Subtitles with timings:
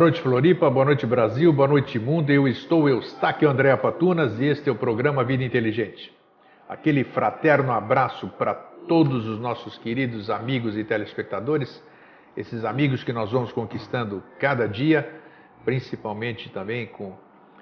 [0.00, 0.70] Noite, Floripa.
[0.70, 1.52] Boa noite, Brasil.
[1.52, 2.30] Boa noite, mundo.
[2.30, 6.10] Eu estou, Eustáquio André Patunas e este é o programa Vida Inteligente.
[6.66, 11.84] Aquele fraterno abraço para todos os nossos queridos amigos e telespectadores,
[12.34, 15.06] esses amigos que nós vamos conquistando cada dia,
[15.66, 17.14] principalmente também com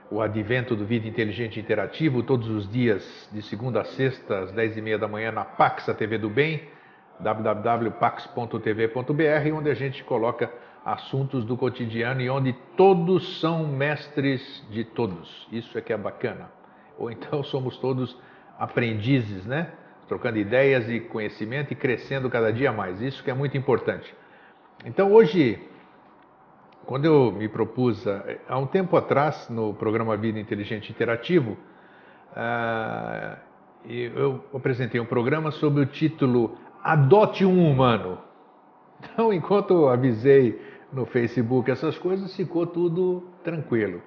[0.08, 4.96] o advento do Vida Inteligente Interativo, todos os dias, de segunda a sexta, às 10h30
[4.96, 6.68] da manhã, na Pax, a TV do Bem,
[7.18, 10.48] www.pax.tv.br, onde a gente coloca
[10.92, 15.46] assuntos do cotidiano e onde todos são mestres de todos.
[15.52, 16.50] Isso é que é bacana.
[16.98, 18.16] Ou então somos todos
[18.58, 19.72] aprendizes, né?
[20.08, 23.02] Trocando ideias e conhecimento e crescendo cada dia mais.
[23.02, 24.14] Isso que é muito importante.
[24.84, 25.60] Então hoje,
[26.86, 28.06] quando eu me propus,
[28.48, 31.58] há um tempo atrás, no programa Vida Inteligente Interativo,
[32.32, 33.36] uh,
[33.84, 38.18] eu apresentei um programa sobre o título Adote um Humano.
[39.00, 44.02] Então, enquanto eu avisei no Facebook, essas coisas, ficou tudo tranquilo.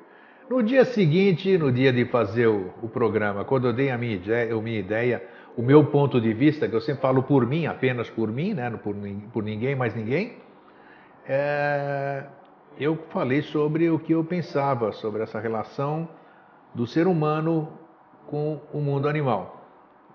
[0.49, 4.15] No dia seguinte, no dia de fazer o, o programa, quando eu dei a minha
[4.15, 5.23] ideia, a minha ideia,
[5.55, 8.69] o meu ponto de vista, que eu sempre falo por mim, apenas por mim, né?
[8.71, 8.95] por,
[9.31, 10.37] por ninguém mais ninguém,
[11.25, 12.25] é,
[12.77, 16.09] eu falei sobre o que eu pensava sobre essa relação
[16.73, 17.71] do ser humano
[18.27, 19.61] com o mundo animal.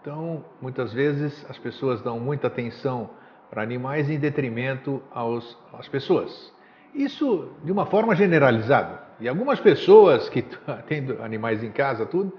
[0.01, 3.11] Então, muitas vezes as pessoas dão muita atenção
[3.51, 6.55] para animais em detrimento aos, às pessoas.
[6.95, 9.03] Isso de uma forma generalizada.
[9.21, 10.43] E algumas pessoas que
[10.87, 12.33] têm animais em casa, tudo,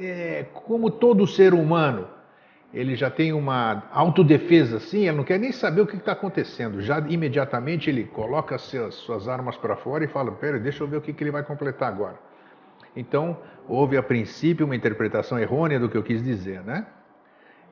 [0.00, 2.06] é, como todo ser humano,
[2.72, 6.80] ele já tem uma autodefesa assim, ele não quer nem saber o que está acontecendo.
[6.80, 10.98] Já imediatamente ele coloca suas, suas armas para fora e fala: Pera, deixa eu ver
[10.98, 12.18] o que, que ele vai completar agora.
[12.94, 13.36] Então,
[13.68, 16.86] houve a princípio uma interpretação errônea do que eu quis dizer, né?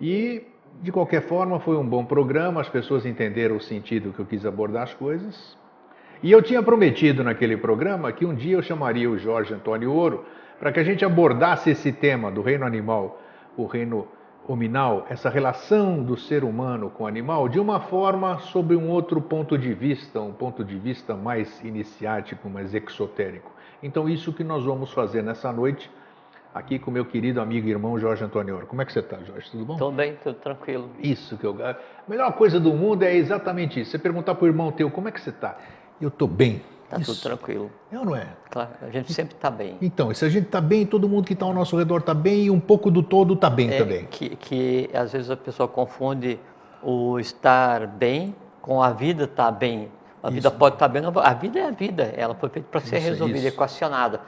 [0.00, 0.46] E,
[0.80, 4.44] de qualquer forma, foi um bom programa, as pessoas entenderam o sentido que eu quis
[4.46, 5.56] abordar as coisas.
[6.22, 10.24] E eu tinha prometido naquele programa que um dia eu chamaria o Jorge Antônio Ouro
[10.58, 13.20] para que a gente abordasse esse tema do reino animal,
[13.56, 14.08] o reino
[14.46, 19.20] hominal, essa relação do ser humano com o animal, de uma forma sob um outro
[19.20, 23.52] ponto de vista, um ponto de vista mais iniciático, mais exotérico.
[23.80, 25.88] Então, isso que nós vamos fazer nessa noite,
[26.52, 28.66] aqui com meu querido amigo e irmão Jorge Antônio Ouro.
[28.66, 29.48] Como é que você está, Jorge?
[29.50, 29.76] Tudo bom?
[29.76, 30.90] Tudo bem, tudo tranquilo.
[30.98, 31.54] Isso que eu.
[31.64, 31.76] A
[32.08, 33.92] melhor coisa do mundo é exatamente isso.
[33.92, 35.56] Você perguntar para o irmão teu como é que você está
[36.00, 36.62] eu estou bem.
[36.84, 37.70] Está tudo tranquilo.
[37.92, 38.28] É ou não é?
[38.50, 39.76] Claro, a gente sempre está bem.
[39.82, 42.44] Então, se a gente está bem, todo mundo que está ao nosso redor está bem
[42.44, 44.06] e um pouco do todo está bem é, também.
[44.06, 46.40] Que, que às vezes a pessoa confunde
[46.82, 49.90] o estar bem com a vida estar tá bem.
[50.22, 50.36] A isso.
[50.36, 52.98] vida pode estar tá bem, a vida é a vida, ela foi feita para ser
[52.98, 53.48] isso, resolvida, isso.
[53.48, 54.20] equacionada.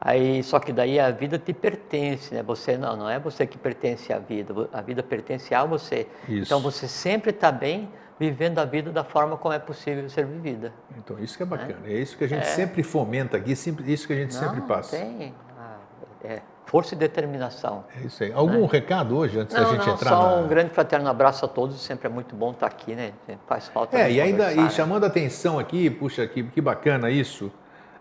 [0.00, 2.42] Aí, só que daí a vida te pertence, né?
[2.42, 6.06] Você não, não é você que pertence à vida, a vida pertence a você.
[6.28, 10.72] Então você sempre está bem vivendo a vida da forma como é possível ser vivida.
[10.96, 11.80] Então, isso que é bacana.
[11.84, 12.50] É, é isso que a gente é.
[12.50, 14.96] sempre fomenta aqui, isso que a gente Não, sempre passa.
[14.96, 15.34] Tem.
[15.58, 15.76] Ah,
[16.24, 17.84] é, força e determinação.
[17.96, 18.32] É isso aí.
[18.32, 18.68] Algum né?
[18.70, 20.42] recado hoje, antes não, da gente não, entrar só na...
[20.42, 23.12] um grande fraterno abraço a todos, sempre é muito bom estar aqui, né?
[23.46, 27.52] Faz falta É, e ainda e chamando a atenção aqui, puxa, que, que bacana isso.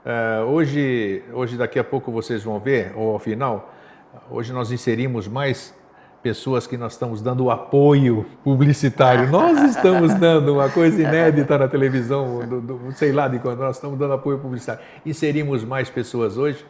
[0.06, 3.74] Uh, hoje, hoje, daqui a pouco vocês vão ver, ou ao final,
[4.30, 5.74] hoje nós inserimos mais
[6.26, 9.30] pessoas que nós estamos dando apoio publicitário.
[9.30, 13.76] Nós estamos dando uma coisa inédita na televisão, do, do, sei lá de quando, nós
[13.76, 14.82] estamos dando apoio publicitário.
[15.06, 16.66] Inserimos mais pessoas hoje,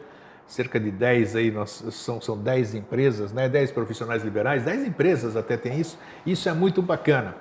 [0.46, 3.48] cerca de 10 aí, nós, são, são 10 empresas, né?
[3.48, 5.98] 10 profissionais liberais, 10 empresas até tem isso.
[6.26, 7.34] Isso é muito bacana.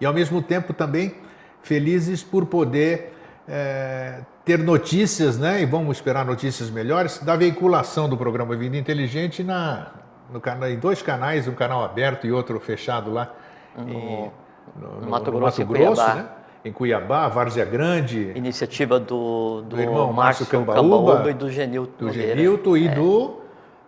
[0.00, 1.16] E ao mesmo tempo também
[1.64, 3.12] felizes por poder
[3.48, 5.62] é, ter notícias, né?
[5.62, 9.90] E vamos esperar notícias melhores da veiculação do programa Vida Inteligente na,
[10.30, 13.32] no canal, em dois canais, um canal aberto e outro fechado lá
[13.76, 14.30] no, em,
[14.76, 16.28] no, no, Mato Grosso, Mato Grosso né?
[16.64, 18.32] em Cuiabá, Várzea Grande.
[18.34, 22.06] Iniciativa do, do, do irmão Márcio Cambaúba, Cambaúba, e do Genilton.
[22.06, 22.94] Do Genilton e é.
[22.94, 23.24] do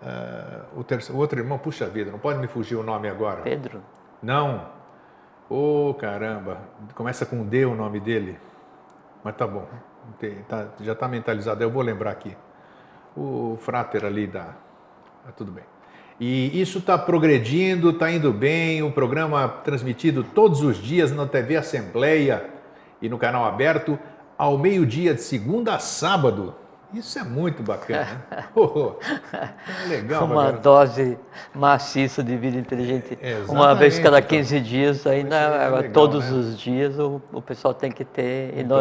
[0.02, 3.42] uh, o, terceiro, o, outro irmão, puxa vida, não pode me fugir o nome agora.
[3.42, 3.82] Pedro?
[4.22, 4.66] Não.
[5.48, 6.58] Ô oh, caramba,
[6.94, 8.38] começa com D o nome dele.
[9.22, 9.66] Mas tá bom,
[10.48, 12.37] tá, já está mentalizado, eu vou lembrar aqui.
[13.16, 14.54] O frater ali da.
[15.26, 15.64] Ah, tudo bem.
[16.20, 18.82] E isso está progredindo, está indo bem.
[18.82, 22.44] O programa transmitido todos os dias na TV Assembleia
[23.00, 23.99] e no canal aberto
[24.37, 26.55] ao meio-dia de segunda a sábado.
[26.93, 28.22] Isso é muito bacana.
[28.55, 28.94] oh,
[29.32, 30.25] é legal.
[30.25, 30.58] Uma bacana.
[30.58, 31.19] dose
[31.55, 33.16] maciça de vida inteligente.
[33.23, 34.69] É, Uma vez cada 15 então.
[34.69, 36.37] dias, ainda é legal, todos né?
[36.37, 38.58] os dias o, o pessoal tem que ter.
[38.58, 38.78] Então,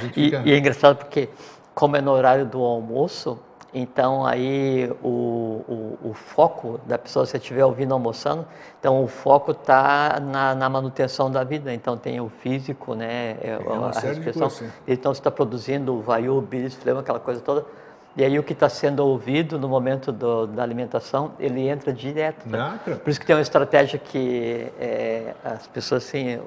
[0.00, 0.42] gente, e, fica...
[0.44, 1.28] e, é engraçado porque
[1.74, 3.38] como é no horário do almoço,
[3.74, 8.46] então aí o, o, o, foco da pessoa, se estiver ouvindo almoçando,
[8.78, 11.72] então o foco está na, na, manutenção da vida.
[11.72, 13.36] Então tem o físico, né?
[13.40, 13.58] É,
[13.94, 14.68] a respiração.
[14.86, 17.64] Então você está produzindo o vaiu, o bilis, flema, aquela coisa toda.
[18.14, 22.46] E aí o que está sendo ouvido no momento do, da alimentação, ele entra direto.
[22.46, 22.78] Né?
[22.84, 26.38] Por isso que tem uma estratégia que é, as pessoas, assim,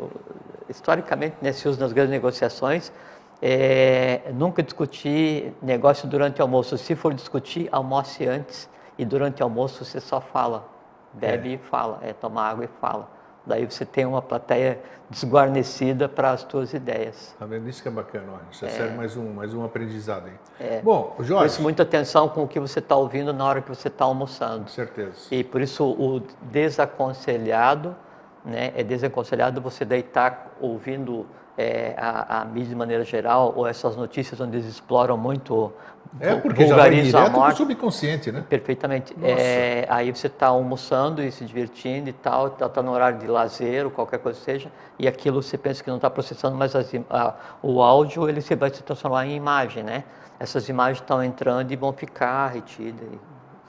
[0.69, 2.91] historicamente, né, se usa nas grandes negociações,
[3.41, 6.77] é, nunca discutir negócio durante o almoço.
[6.77, 10.67] Se for discutir, almoce antes e durante o almoço você só fala.
[11.13, 11.53] Bebe é.
[11.53, 13.09] e fala, é tomar água e fala.
[13.45, 17.35] Daí você tem uma plateia desguarnecida para as suas ideias.
[17.37, 17.69] Tá vendo?
[17.69, 18.41] Isso que é bacana, olha.
[18.51, 20.33] Isso é, serve mais um, mais um aprendizado aí.
[20.59, 20.81] É.
[20.81, 21.45] Bom, Jorge.
[21.45, 24.63] Isso, muita atenção com o que você está ouvindo na hora que você está almoçando.
[24.63, 25.27] Com certeza.
[25.29, 27.95] E por isso, o desaconselhado,
[28.43, 28.73] né?
[28.75, 34.39] É desaconselhado você deitar ouvindo é, a, a, mídia de maneira geral, ou essas notícias
[34.39, 35.71] onde eles exploram muito
[36.19, 38.43] é, porque já vai direto para subconsciente, né?
[38.47, 39.15] Perfeitamente.
[39.21, 43.27] É, aí você está almoçando e se divertindo e tal, está tá no horário de
[43.27, 46.75] lazer ou qualquer coisa que seja, e aquilo você pensa que não está processando, mas
[46.75, 50.03] as, a, o áudio ele vai se transformar em imagem, né?
[50.39, 53.07] Essas imagens estão entrando e vão ficar retidas,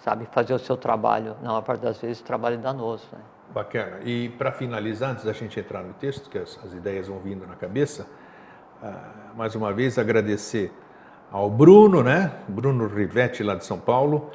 [0.05, 0.27] sabe?
[0.31, 3.21] Fazer o seu trabalho, na maior parte das vezes, trabalho danoso, né?
[3.57, 4.01] Bacana.
[4.05, 7.47] E para finalizar, antes da gente entrar no texto, que as, as ideias vão vindo
[7.47, 8.07] na cabeça,
[8.83, 10.71] uh, mais uma vez agradecer
[11.33, 12.33] ao Bruno, né?
[12.47, 14.31] Bruno Rivetti, lá de São Paulo,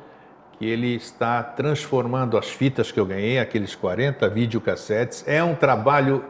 [0.54, 5.24] que ele está transformando as fitas que eu ganhei, aqueles 40 videocassetes.
[5.28, 6.26] É um trabalho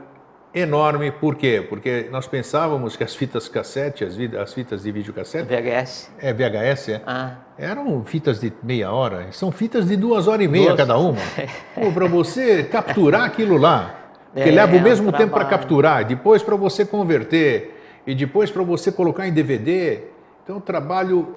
[0.53, 1.65] enorme, por quê?
[1.67, 5.47] Porque nós pensávamos que as fitas cassete, as, as fitas de videocassete...
[5.47, 6.11] VHS.
[6.19, 7.01] É, VHS, é.
[7.05, 7.35] Ah.
[7.57, 10.77] Eram fitas de meia hora, são fitas de duas horas e meia duas.
[10.77, 11.17] cada uma.
[11.93, 13.95] Para você capturar aquilo lá,
[14.33, 18.15] que é, leva o mesmo é um tempo para capturar, depois para você converter, e
[18.15, 20.03] depois para você colocar em DVD.
[20.43, 21.35] Então, um trabalho,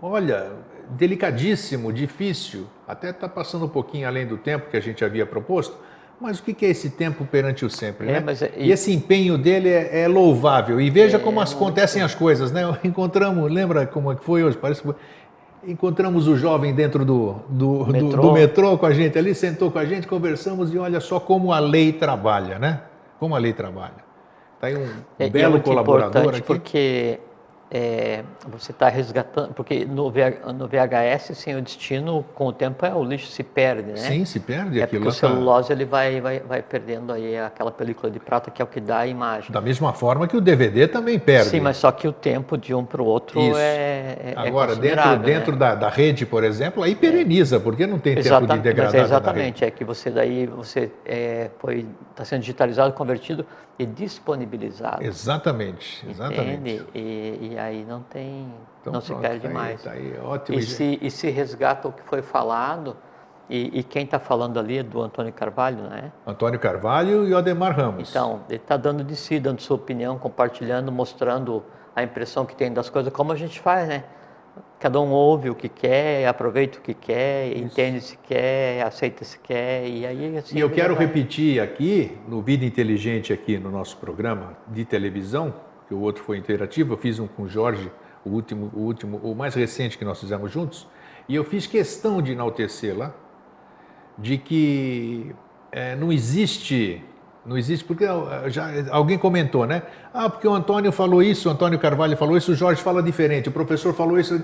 [0.00, 0.52] olha,
[0.90, 5.76] delicadíssimo, difícil, até está passando um pouquinho além do tempo que a gente havia proposto,
[6.20, 8.22] mas o que é esse tempo perante o sempre, é, né?
[8.24, 8.68] Mas, é, e...
[8.68, 8.72] e...
[8.72, 10.80] esse empenho dele é, é louvável.
[10.80, 12.62] E veja é, como as, acontecem as coisas, né?
[12.84, 14.56] Encontramos, lembra como é que foi hoje?
[14.56, 14.94] Parece que
[15.66, 18.08] encontramos o jovem dentro do, do, metrô.
[18.08, 21.18] Do, do, metrô com a gente ali, sentou com a gente, conversamos e olha só
[21.18, 22.82] como a lei trabalha, né?
[23.18, 24.04] Como a lei trabalha.
[24.54, 26.42] Está aí um, um é, belo colaborador aqui.
[26.42, 27.18] Porque
[27.70, 32.94] é, você está resgatando, porque no, no VHS, sim, o destino, com o tempo, é
[32.94, 33.96] o lixo se perde, né?
[33.96, 34.80] Sim, se perde.
[34.80, 38.62] É porque o celulose ele vai, vai, vai perdendo aí aquela película de prata que
[38.62, 39.50] é o que dá a imagem.
[39.50, 41.50] Da mesma forma que o DVD também perde.
[41.50, 43.58] Sim, mas só que o tempo de um para o outro Isso.
[43.58, 45.58] é, é, é Agora, dentro, dentro né?
[45.58, 48.94] da, da rede, por exemplo, aí pereniza, porque não tem tempo de degradar.
[48.94, 53.44] É exatamente, é que você daí você é, foi está sendo digitalizado, convertido
[53.78, 55.02] e disponibilizado.
[55.02, 56.86] Exatamente, exatamente.
[56.94, 59.82] E, e, aí não tem, então, não pronto, se perde tá mais.
[59.82, 60.58] Tá aí, ótimo.
[60.58, 62.96] E se, e se resgata o que foi falado,
[63.48, 66.12] e, e quem está falando ali é do Antônio Carvalho, né?
[66.26, 68.10] Antônio Carvalho e Odemar Ramos.
[68.10, 71.62] Então, ele está dando de si, dando sua opinião, compartilhando, mostrando
[71.94, 74.04] a impressão que tem das coisas, como a gente faz, né?
[74.84, 77.64] Cada um ouve o que quer, aproveita o que quer, Isso.
[77.64, 80.58] entende se quer, aceita se quer e aí assim.
[80.58, 81.06] E eu quero vai.
[81.06, 85.54] repetir aqui no Vida Inteligente aqui no nosso programa de televisão,
[85.88, 87.90] que o outro foi interativo, eu fiz um com o Jorge,
[88.26, 90.86] o último, o último, o mais recente que nós fizemos juntos,
[91.26, 93.14] e eu fiz questão de enaltecer lá
[94.18, 95.34] de que
[95.72, 97.02] é, não existe
[97.46, 98.04] não existe, porque
[98.48, 99.82] já, alguém comentou, né?
[100.12, 103.48] Ah, porque o Antônio falou isso, o Antônio Carvalho falou isso, o Jorge fala diferente,
[103.48, 104.42] o professor falou isso.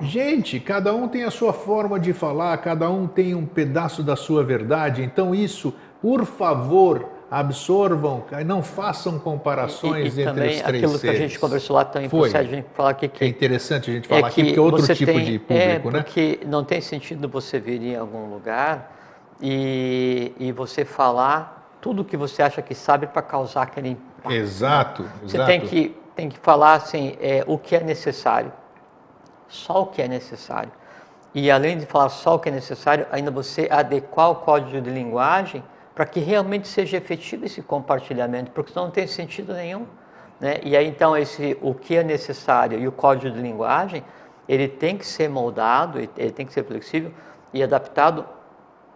[0.00, 4.16] Gente, cada um tem a sua forma de falar, cada um tem um pedaço da
[4.16, 5.72] sua verdade, então isso,
[6.02, 11.00] por favor, absorvam, não façam comparações e, e entre os três aquilo seres.
[11.00, 12.34] que a gente conversou lá também Foi.
[12.34, 14.94] a gente falar aqui que é interessante a gente falar é aqui porque é outro
[14.94, 16.02] tipo tem, de público, é, né?
[16.02, 18.92] Porque não tem sentido você vir em algum lugar
[19.40, 24.32] e, e você falar tudo que você acha que sabe para causar aquele impacto.
[24.32, 25.10] Exato, né?
[25.22, 28.52] Você tem que, tem que falar assim, é, o que é necessário.
[29.48, 30.70] Só o que é necessário.
[31.34, 34.90] E além de falar só o que é necessário, ainda você adequar o código de
[34.90, 35.62] linguagem
[35.94, 39.86] para que realmente seja efetivo esse compartilhamento, porque senão não tem sentido nenhum.
[40.40, 40.60] Né?
[40.62, 44.04] E aí então esse o que é necessário e o código de linguagem,
[44.48, 47.12] ele tem que ser moldado, ele tem que ser flexível
[47.52, 48.26] e adaptado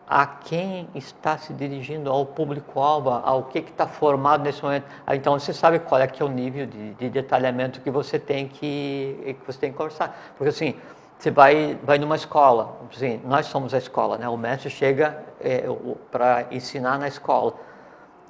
[0.08, 4.86] a quem está se dirigindo, ao público-alvo, ao que está formado nesse momento.
[5.06, 8.18] Ah, então você sabe qual é que é o nível de, de, detalhamento que você
[8.18, 10.18] tem que, que você tem que conversar.
[10.36, 10.74] Porque assim,
[11.18, 14.26] você vai, vai numa escola, assim, nós somos a escola, né?
[14.28, 15.64] o mestre chega é,
[16.10, 17.52] para ensinar na escola.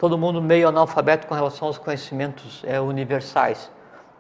[0.01, 3.71] Todo mundo meio analfabeto com relação aos conhecimentos é, universais.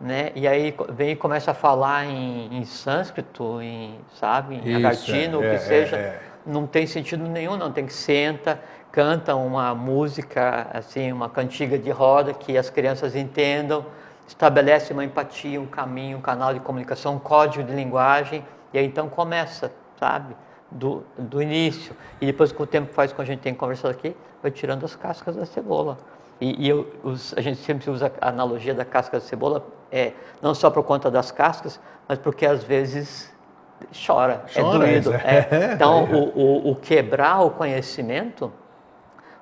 [0.01, 0.31] né?
[0.37, 5.47] E aí vem e começa a falar em, em sânscrito, em, sabe, em agartino, é,
[5.47, 6.28] o que é, seja.
[6.49, 7.71] Não tem sentido nenhum, não.
[7.71, 8.59] Tem que senta,
[8.91, 13.85] canta uma música, assim, uma cantiga de roda que as crianças entendam,
[14.27, 18.87] estabelece uma empatia, um caminho, um canal de comunicação, um código de linguagem, e aí
[18.87, 20.35] então começa, sabe?
[20.71, 21.95] Do, do início.
[22.19, 24.97] E depois, com o tempo faz, como a gente tem conversado aqui, vai tirando as
[24.97, 25.99] cascas da cebola.
[26.41, 30.13] E, e eu, os, a gente sempre usa a analogia da casca da cebola, é,
[30.41, 31.79] não só por conta das cascas,
[32.09, 33.33] mas porque às vezes
[34.07, 35.15] chora, é chora é doído.
[35.15, 35.49] É.
[35.51, 35.73] É.
[35.75, 38.53] Então, o, o, o, quebrar o conhecimento,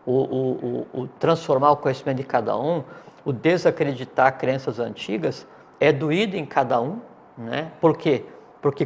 [0.04, 2.84] o, o, transformar o conhecimento de cada um,
[3.24, 5.46] o desacreditar crenças antigas,
[5.80, 7.00] é doído em cada um.
[7.36, 7.70] Né?
[7.80, 8.24] Por quê?
[8.24, 8.35] Porque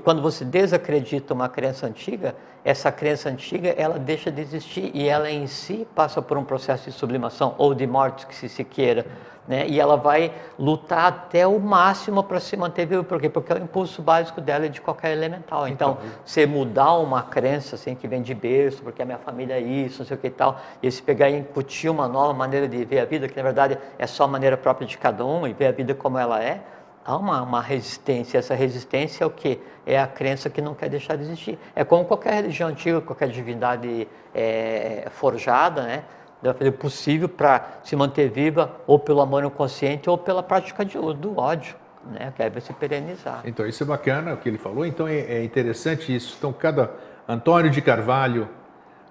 [0.02, 2.34] quando você desacredita uma crença antiga,
[2.64, 6.90] essa crença antiga ela deixa de existir e ela em si passa por um processo
[6.90, 9.06] de sublimação ou de morte, que se, se queira.
[9.48, 9.66] Né?
[9.66, 13.02] E ela vai lutar até o máximo para se manter viva.
[13.02, 13.28] Por quê?
[13.28, 15.66] Porque é o impulso básico dela é de qualquer elemental.
[15.66, 19.54] Então, então você mudar uma crença assim, que vem de berço, porque a minha família
[19.54, 22.32] é isso, não sei o que e tal, e se pegar e incutir uma nova
[22.32, 25.24] maneira de ver a vida, que na verdade é só a maneira própria de cada
[25.24, 26.60] um e ver a vida como ela é,
[27.04, 28.38] há uma, uma resistência.
[28.38, 29.60] Essa resistência é o que?
[29.86, 31.58] É a crença que não quer deixar de existir.
[31.74, 36.04] É como qualquer religião antiga, qualquer divindade é, forjada, né?
[36.42, 40.84] Deve fazer o possível para se manter viva ou pelo amor inconsciente ou pela prática
[40.84, 42.32] de, do ódio, né?
[42.34, 43.42] Que vai se perenizar.
[43.44, 44.86] Então, isso é bacana o que ele falou.
[44.86, 46.36] Então, é, é interessante isso.
[46.38, 46.90] Então, cada
[47.28, 48.48] Antônio de Carvalho,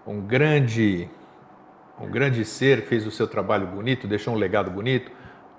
[0.08, 1.08] um grande,
[2.00, 5.12] um grande ser, fez o seu trabalho bonito, deixou um legado bonito.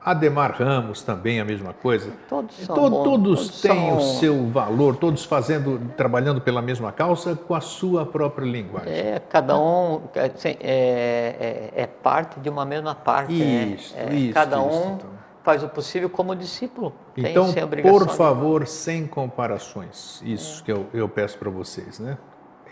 [0.02, 2.10] Ademar Ramos também a mesma coisa.
[2.28, 3.96] Todos, são Todo, bons, todos, todos têm são...
[3.98, 8.92] o seu valor, todos fazendo, trabalhando pela mesma causa com a sua própria linguagem.
[8.92, 13.34] É, cada um assim, é, é, é, parte de uma mesma parte.
[13.34, 13.76] Né?
[13.76, 14.14] Isso, né?
[14.14, 14.34] isso.
[14.34, 15.10] Cada um isso, então.
[15.42, 16.94] faz o possível como discípulo.
[17.14, 17.52] Então,
[17.82, 20.22] por favor, sem comparações.
[20.24, 20.64] Isso é.
[20.64, 22.16] que eu, eu peço para vocês, né?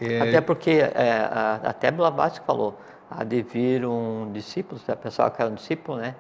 [0.01, 0.21] É...
[0.21, 1.29] Até porque, é,
[1.63, 2.79] até Blavatsky falou,
[3.11, 6.15] há de vir um discípulo, se a pessoa quer um discípulo, né?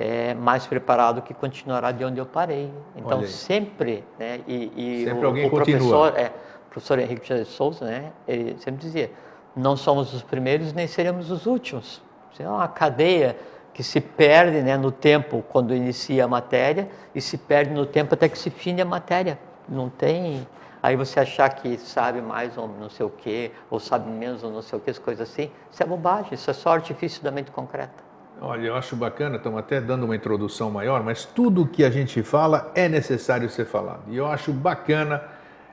[0.00, 2.72] É, mais preparado que continuará de onde eu parei.
[2.96, 6.32] Então, sempre, né, e, e sempre o, alguém o professor, é,
[6.70, 9.12] professor Henrique de Souza, né, ele sempre dizia,
[9.54, 12.02] não somos os primeiros nem seremos os últimos.
[12.32, 13.36] Isso é uma cadeia
[13.74, 18.14] que se perde né, no tempo quando inicia a matéria e se perde no tempo
[18.14, 19.38] até que se fine a matéria.
[19.68, 20.48] Não tem...
[20.82, 24.50] Aí você achar que sabe mais ou não sei o quê, ou sabe menos ou
[24.50, 27.30] não sei o quê, as coisas assim, isso é bobagem, isso é só artifício da
[27.30, 28.09] mente concreta.
[28.42, 32.22] Olha, eu acho bacana, estamos até dando uma introdução maior, mas tudo que a gente
[32.22, 34.04] fala é necessário ser falado.
[34.08, 35.22] E eu acho bacana,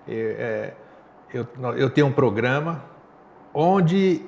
[0.05, 0.73] é,
[1.31, 1.47] é, eu,
[1.77, 2.83] eu tenho um programa
[3.53, 4.21] onde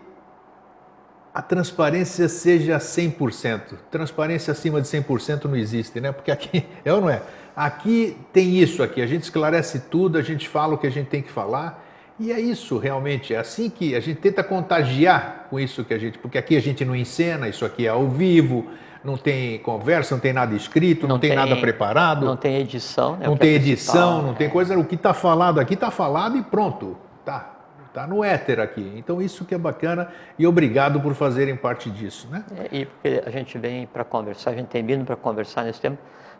[1.33, 3.75] a transparência seja 100%.
[3.91, 6.13] Transparência acima de 100% não existe, né?
[6.13, 7.21] Porque aqui, é ou não é?
[7.53, 11.09] Aqui tem isso aqui, a gente esclarece tudo, a gente fala o que a gente
[11.09, 11.85] tem que falar
[12.19, 15.97] e é isso realmente, é assim que a gente tenta contagiar com isso que a
[15.97, 18.67] gente, porque aqui a gente não encena, isso aqui é ao vivo,
[19.03, 22.25] não tem conversa, não tem nada escrito, não, não tem, tem, nada preparado.
[22.25, 23.25] Não tem edição, né?
[23.25, 24.35] Não tem edição, não é.
[24.35, 27.55] tem coisa, o que está falado aqui está falado e pronto, tá.
[27.87, 28.93] Está no éter aqui.
[28.95, 32.27] Então, isso que é bacana e obrigado por fazerem parte disso.
[32.29, 32.43] Né?
[32.55, 35.81] É, e porque a gente vem para conversar, a gente tem vindo para conversar nesse
[35.81, 35.97] tempo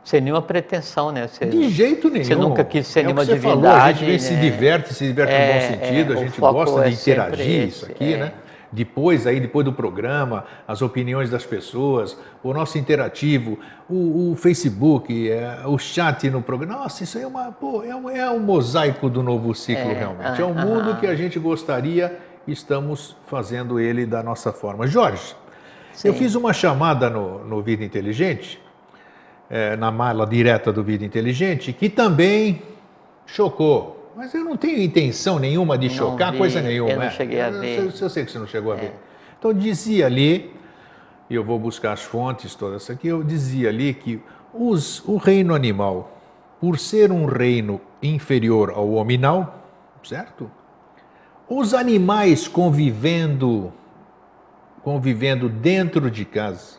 [0.09, 1.27] sem nenhuma pretensão, né?
[1.27, 2.25] Você, de jeito nenhum.
[2.25, 3.61] Você nunca quis ser é nenhuma você divindade.
[3.61, 4.17] Falou, a gente né?
[4.17, 7.67] se diverte, se diverte é, no bom sentido, é, a gente gosta de é interagir
[7.67, 8.17] isso aqui, é.
[8.17, 8.33] né?
[8.71, 15.29] Depois aí, depois do programa, as opiniões das pessoas, o nosso interativo, o, o Facebook,
[15.29, 16.79] é, o chat no programa.
[16.79, 20.41] Nossa, isso aí é uma, pô, é, um, é um mosaico do novo ciclo realmente.
[20.41, 24.87] é um mundo que a gente gostaria e estamos fazendo ele da nossa forma.
[24.87, 25.35] Jorge,
[25.93, 26.07] Sim.
[26.07, 28.59] eu fiz uma chamada no, no Vida Inteligente
[29.49, 32.61] é, na mala direta do Vida Inteligente, que também
[33.25, 34.11] chocou.
[34.15, 36.91] Mas eu não tenho intenção nenhuma de não chocar, vi, coisa nenhuma.
[36.91, 37.11] Eu não é.
[37.11, 37.79] cheguei a ver.
[37.79, 38.87] Eu, eu, sei que você não chegou a ver.
[38.87, 38.93] É.
[39.37, 40.53] Então dizia ali,
[41.29, 44.21] e eu vou buscar as fontes todas aqui, eu dizia ali que
[44.53, 46.17] os, o reino animal,
[46.59, 49.63] por ser um reino inferior ao hominal,
[50.03, 50.51] certo?
[51.47, 53.71] Os animais convivendo,
[54.83, 56.77] convivendo dentro de casa,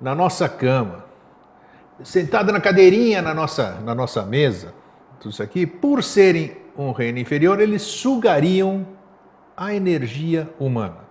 [0.00, 1.07] na nossa cama,
[2.02, 4.74] sentado na cadeirinha na nossa, na nossa mesa,
[5.20, 8.86] tudo isso aqui, por serem um reino inferior, eles sugariam
[9.56, 11.08] a energia humana.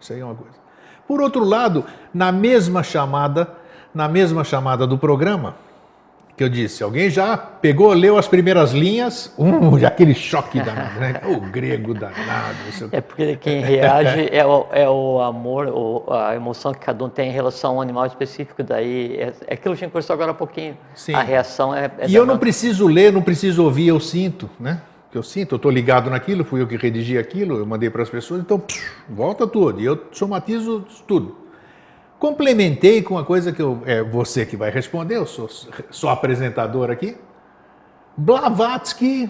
[0.00, 0.56] Isso aí é uma coisa.
[1.06, 3.56] Por outro lado, na mesma chamada,
[3.94, 5.56] na mesma chamada do programa,
[6.36, 10.98] que eu disse, alguém já pegou, leu as primeiras linhas, um, já aquele choque danado,
[10.98, 11.20] né?
[11.26, 12.56] O grego danado.
[12.90, 17.08] É porque quem reage é o, é o amor, o, a emoção que cada um
[17.08, 20.14] tem em relação a um animal específico, daí é, é aquilo que a gente conversou
[20.14, 20.76] agora há um pouquinho.
[20.94, 21.14] Sim.
[21.14, 21.90] A reação é.
[21.98, 24.80] é e eu não preciso ler, não preciso ouvir, eu sinto, né?
[25.10, 28.02] Que eu sinto, eu estou ligado naquilo, fui eu que redigi aquilo, eu mandei para
[28.02, 29.78] as pessoas, então psh, volta tudo.
[29.78, 31.41] E eu somatizo tudo.
[32.22, 35.48] Complementei com uma coisa que eu, é você que vai responder, eu sou,
[35.90, 37.16] sou apresentador aqui.
[38.16, 39.28] Blavatsky,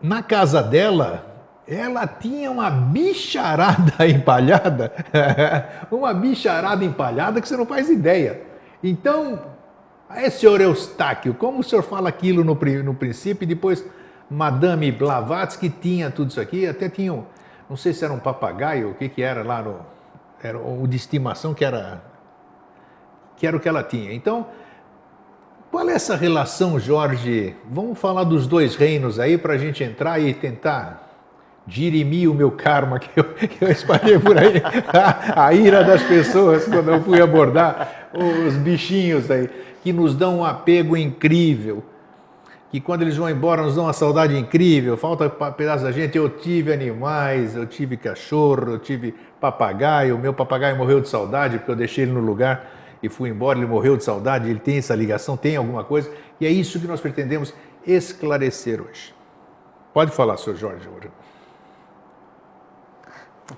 [0.00, 4.90] na casa dela, ela tinha uma bicharada empalhada,
[5.92, 8.40] uma bicharada empalhada que você não faz ideia.
[8.82, 9.38] Então,
[10.08, 13.84] aí, senhor Eustáquio, como o senhor fala aquilo no, no princípio e depois
[14.30, 17.12] Madame Blavatsky tinha tudo isso aqui, até tinha,
[17.68, 19.80] não sei se era um papagaio, o que que era lá no,
[20.42, 22.10] era o de estimação que era
[23.36, 24.12] que era o que ela tinha.
[24.12, 24.46] Então,
[25.70, 27.56] qual é essa relação, Jorge?
[27.70, 31.08] Vamos falar dos dois reinos aí para a gente entrar e tentar
[31.66, 34.60] dirimir o meu karma que eu, que eu espalhei por aí,
[34.92, 39.48] a, a, ira das pessoas quando eu fui abordar os bichinhos aí,
[39.82, 41.82] que nos dão um apego incrível,
[42.70, 46.16] que quando eles vão embora nos dão uma saudade incrível, falta pedaço da gente.
[46.16, 51.58] Eu tive animais, eu tive cachorro, eu tive papagaio, o meu papagaio morreu de saudade
[51.58, 52.71] porque eu deixei ele no lugar
[53.02, 56.10] e foi embora, ele morreu de saudade, ele tem essa ligação, tem alguma coisa,
[56.40, 57.52] e é isso que nós pretendemos
[57.84, 59.12] esclarecer hoje.
[59.92, 60.88] Pode falar, senhor Jorge.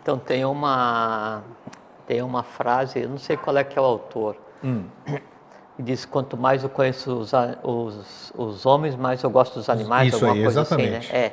[0.00, 1.42] Então tem uma
[2.06, 4.84] tem uma frase, eu não sei qual é que é o autor, hum.
[5.76, 10.08] que diz quanto mais eu conheço os, os, os homens, mais eu gosto dos animais,
[10.08, 10.96] isso alguma aí, coisa exatamente.
[10.96, 11.18] assim, né?
[11.18, 11.32] É.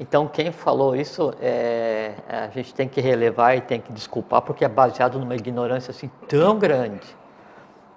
[0.00, 4.64] Então quem falou isso, é, a gente tem que relevar e tem que desculpar, porque
[4.64, 7.21] é baseado numa ignorância assim tão grande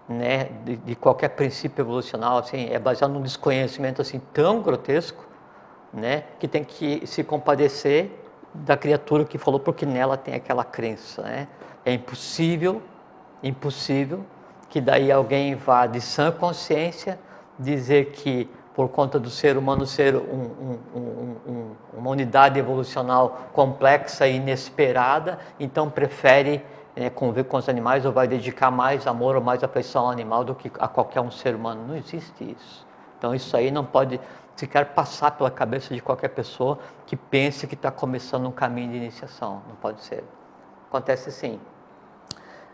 [0.08, 5.26] né, de, de, qualquer princípio evolucional, assim, é baseado num desconhecimento assim tão grotesco,
[5.92, 8.12] né, que tem que se compadecer
[8.54, 11.48] da criatura que falou porque nela tem aquela crença, né?
[11.84, 12.82] É impossível,
[13.44, 14.26] impossível
[14.70, 17.20] que daí alguém vá de sã consciência
[17.60, 24.28] dizer que por conta do ser humano ser um, um, um, uma unidade evolucional complexa
[24.28, 26.62] e inesperada, então prefere
[26.96, 30.44] é, conviver com os animais ou vai dedicar mais amor ou mais afeição ao animal
[30.44, 31.86] do que a qualquer um ser humano.
[31.88, 32.86] Não existe isso.
[33.18, 34.20] Então isso aí não pode
[34.56, 38.98] sequer passar pela cabeça de qualquer pessoa que pense que está começando um caminho de
[38.98, 39.62] iniciação.
[39.68, 40.24] Não pode ser.
[40.88, 41.60] Acontece sim.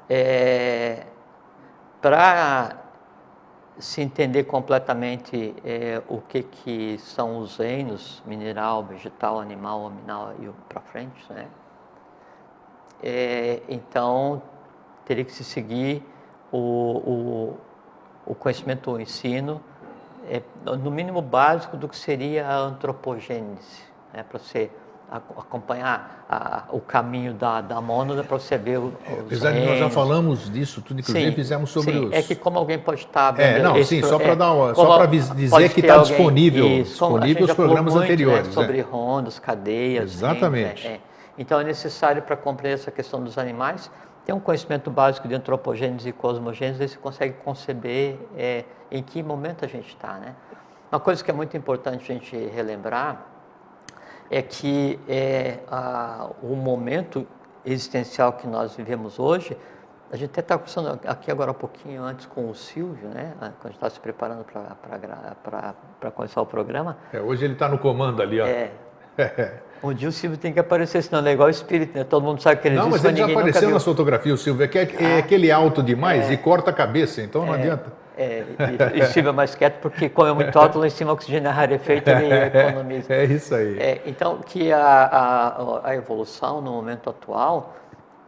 [0.10, 1.05] É,
[2.01, 2.77] Para
[3.79, 10.49] se entender completamente é, o que, que são os reinos, mineral, vegetal, animal, aminal e
[10.69, 11.47] para frente, né?
[13.03, 14.41] É, então
[15.05, 16.03] teria que se seguir
[16.51, 17.57] o, o,
[18.25, 19.61] o conhecimento, o ensino,
[20.29, 23.81] é, no mínimo básico do que seria a antropogênese,
[24.13, 24.69] né, para você
[25.11, 28.93] acompanhar a, o caminho da, da mônada para você ver os
[29.25, 32.05] Apesar de nós já falamos disso, tudo inclusive sim, fizemos sobre sim.
[32.05, 32.13] os...
[32.13, 33.37] É que como alguém pode estar...
[33.37, 36.65] É, não, esse, sim, só para é, dar uma, só para dizer que está disponível,
[36.65, 38.47] isso, disponível os programas muito, né, anteriores.
[38.47, 40.13] Né, sobre rondas, cadeias...
[40.13, 40.87] Exatamente.
[40.87, 40.99] é.
[41.41, 43.89] Então é necessário para compreender essa questão dos animais
[44.23, 49.65] ter um conhecimento básico de antropogênese e cosmogênese, você consegue conceber é, em que momento
[49.65, 50.36] a gente está, né?
[50.91, 53.25] Uma coisa que é muito importante a gente relembrar
[54.30, 57.25] é que é, a, o momento
[57.65, 59.58] existencial que nós vivemos hoje,
[60.12, 63.34] a gente até está conversando aqui agora um pouquinho antes com o Silvio, né?
[63.39, 66.97] Quando a gente está se preparando para começar o programa.
[67.12, 68.45] É, hoje ele está no comando ali, ó.
[68.45, 68.71] É,
[69.83, 72.03] um dia o Silvio tem que aparecer, senão é igual o espírito, né?
[72.03, 74.63] Todo mundo sabe que ele não, existe, mas ele já apareceu nas fotografias, o Silvio,
[74.63, 77.55] é, que é, é ah, aquele alto demais é, e corta a cabeça, então não
[77.55, 77.93] é, adianta.
[78.15, 78.43] É,
[78.93, 81.11] e, e o Silvio é mais quieto porque como é muito alto, lá em cima
[81.11, 83.13] o oxigênio é rarefeito, ele economiza.
[83.13, 83.79] É isso aí.
[83.79, 87.75] É, então, que a, a, a evolução no momento atual,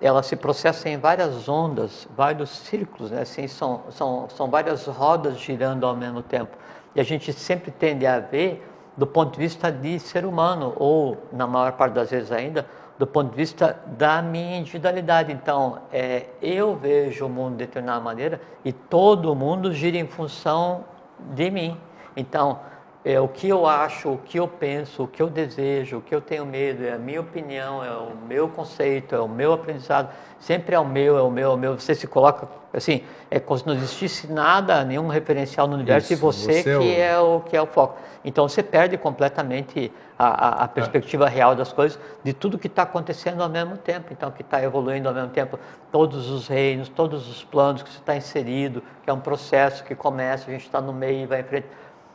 [0.02, 3.22] ela se processa em várias ondas, vários círculos, né?
[3.22, 6.58] assim, são, são, são várias rodas girando ao mesmo tempo.
[6.96, 8.64] E a gente sempre tende a ver
[8.96, 12.66] do ponto de vista de ser humano, ou, na maior parte das vezes ainda,
[12.98, 15.32] do ponto de vista da minha individualidade.
[15.32, 20.86] Então, é, eu vejo o mundo de determinada maneira e todo mundo gira em função
[21.34, 21.78] de mim.
[22.16, 22.60] Então,
[23.06, 26.16] é, o que eu acho, o que eu penso, o que eu desejo, o que
[26.16, 30.10] eu tenho medo, é a minha opinião, é o meu conceito, é o meu aprendizado,
[30.40, 31.78] sempre é o meu, é o meu, é o meu.
[31.78, 36.14] Você se coloca assim, é como se não existisse nada, nenhum referencial no universo Isso,
[36.14, 37.22] e você, você que é, o...
[37.22, 37.98] é o que é o foco.
[38.24, 41.30] Então você perde completamente a, a, a perspectiva é.
[41.30, 45.10] real das coisas, de tudo que está acontecendo ao mesmo tempo, então que está evoluindo
[45.10, 45.60] ao mesmo tempo,
[45.92, 49.94] todos os reinos, todos os planos que você está inserido, que é um processo que
[49.94, 51.68] começa, a gente está no meio e vai em frente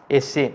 [0.08, 0.54] esse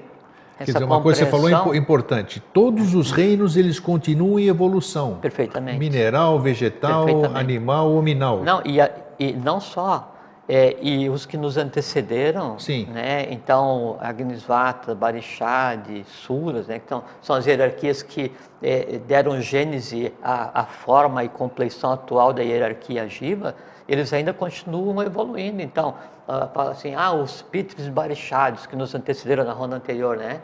[0.66, 2.42] Quer dizer, uma coisa que você falou importante.
[2.54, 5.18] Todos os reinos eles continuam em evolução.
[5.22, 5.80] Perfeitamente.
[5.80, 8.44] Mineral, vegetal, animal, hominal.
[8.44, 10.13] Não, e, a, e não só
[10.48, 12.86] é, e os que nos antecederam, Sim.
[12.88, 13.28] né?
[13.32, 16.82] Então, Agnisvata, Barishad, Suras, né?
[16.84, 22.42] Então, são as hierarquias que é, deram gênese à, à, forma e compleição atual da
[22.42, 23.56] hierarquia Jiva,
[23.88, 25.62] eles ainda continuam evoluindo.
[25.62, 25.96] Então,
[26.28, 30.42] uh, fala assim, ah, os Pitris Barishads que nos antecederam na ronda anterior, né?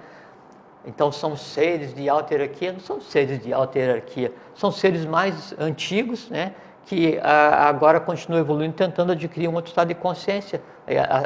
[0.86, 5.54] Então, são seres de alta hierarquia, não são seres de alta hierarquia, são seres mais
[5.60, 6.54] antigos, né?
[6.89, 10.60] Que agora continua evoluindo, tentando adquirir um outro estado de consciência.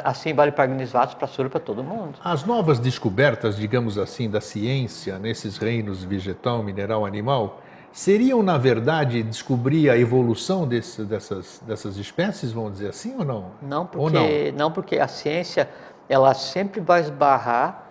[0.04, 2.18] Assim vale para Agnisvatos, para Sura, para todo mundo.
[2.22, 9.22] As novas descobertas, digamos assim, da ciência nesses reinos vegetal, mineral, animal, seriam, na verdade,
[9.22, 13.52] descobrir a evolução desse, dessas, dessas espécies, vamos dizer assim, ou não?
[13.62, 14.66] Não, porque, não?
[14.66, 15.66] não porque a ciência
[16.10, 17.86] ela sempre vai esbarrar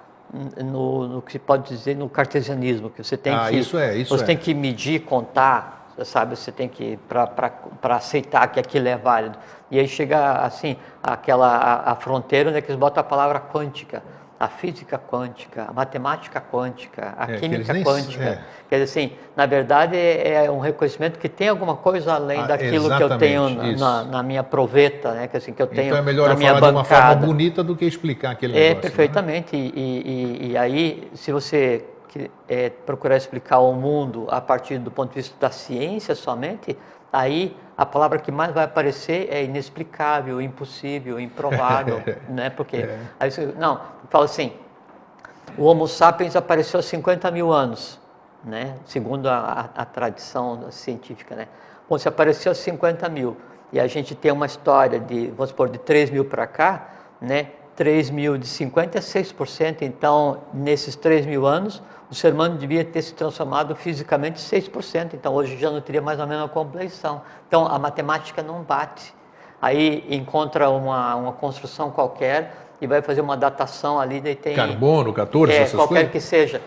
[0.63, 3.97] no, no que se pode dizer no cartesianismo, que você tem ah, que isso é,
[3.97, 4.27] isso você é.
[4.27, 6.35] tem que medir, contar, sabe?
[6.35, 9.37] Você tem que para aceitar que aquilo é válido.
[9.69, 13.39] E aí chega assim aquela a, a fronteira onde é que eles botam a palavra
[13.39, 14.03] quântica,
[14.39, 18.23] a física quântica, a matemática quântica, a é, química quântica.
[18.23, 18.39] É.
[18.69, 22.47] Quer dizer assim, na verdade é, é um reconhecimento que tem alguma coisa além ah,
[22.47, 25.27] daquilo que eu tenho na, na, minha proveta, né?
[25.27, 26.83] Que assim que eu tenho então é melhor na minha falar bancada.
[26.83, 28.77] de uma forma bonita do que explicar aquele é, negócio.
[28.77, 29.55] É perfeitamente.
[29.55, 29.71] Né?
[29.75, 34.91] E, e, e aí, se você que é, procurar explicar o mundo a partir do
[34.91, 36.77] ponto de vista da ciência somente,
[37.11, 42.51] aí a palavra que mais vai aparecer é inexplicável, impossível, improvável, né?
[42.51, 42.99] Porque é.
[43.19, 44.53] aí você, não, fala assim,
[45.57, 47.99] o Homo sapiens apareceu há 50 mil anos,
[48.43, 48.75] né?
[48.85, 51.47] Segundo a, a, a tradição científica, né?
[51.89, 53.35] Bom, se apareceu há 50 mil
[53.71, 57.47] e a gente tem uma história de, vamos supor, de 3 mil para cá, né?
[57.75, 61.81] 3 mil de 56%, então nesses 3 mil anos
[62.13, 66.19] o ser humano devia ter se transformado fisicamente 6%, então hoje já não teria mais
[66.19, 67.23] ou menos a compleição.
[67.47, 69.11] Então a matemática não bate.
[69.59, 74.55] Aí encontra uma, uma construção qualquer e vai fazer uma datação ali, daí tem...
[74.55, 76.11] Carbono, 14, é, essas qualquer coisas?
[76.11, 76.61] que seja.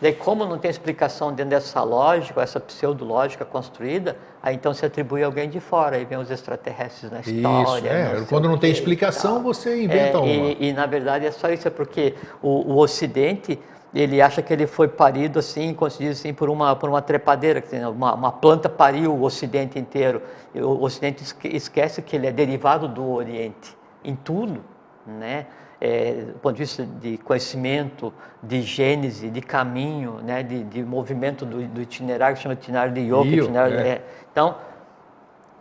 [0.00, 5.22] Daí como não tem explicação dentro dessa lógica, essa pseudológica construída, aí então se atribui
[5.22, 7.88] a alguém de fora, aí vem os extraterrestres na história.
[7.88, 8.26] Isso, é.
[8.28, 10.26] Quando não tem explicação, você inventa é, uma.
[10.26, 13.60] E, e, na verdade é só isso, é porque o, o Ocidente
[13.94, 17.00] ele acha que ele foi parido assim, como se diz assim, por uma, por uma
[17.00, 20.20] trepadeira, uma, uma planta pariu o Ocidente inteiro.
[20.54, 24.62] O Ocidente esquece que ele é derivado do Oriente, em tudo,
[25.06, 25.46] né?
[25.80, 30.42] É, do ponto de vista de conhecimento, de gênese, de caminho, né?
[30.42, 33.28] de, de movimento do, do, itinerário, que chama itinerário de yoga.
[33.28, 33.88] Io, itinerário, é.
[33.88, 34.02] É.
[34.32, 34.56] Então,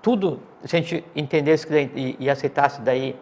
[0.01, 3.15] tudo, se a gente entendesse e, e aceitasse daí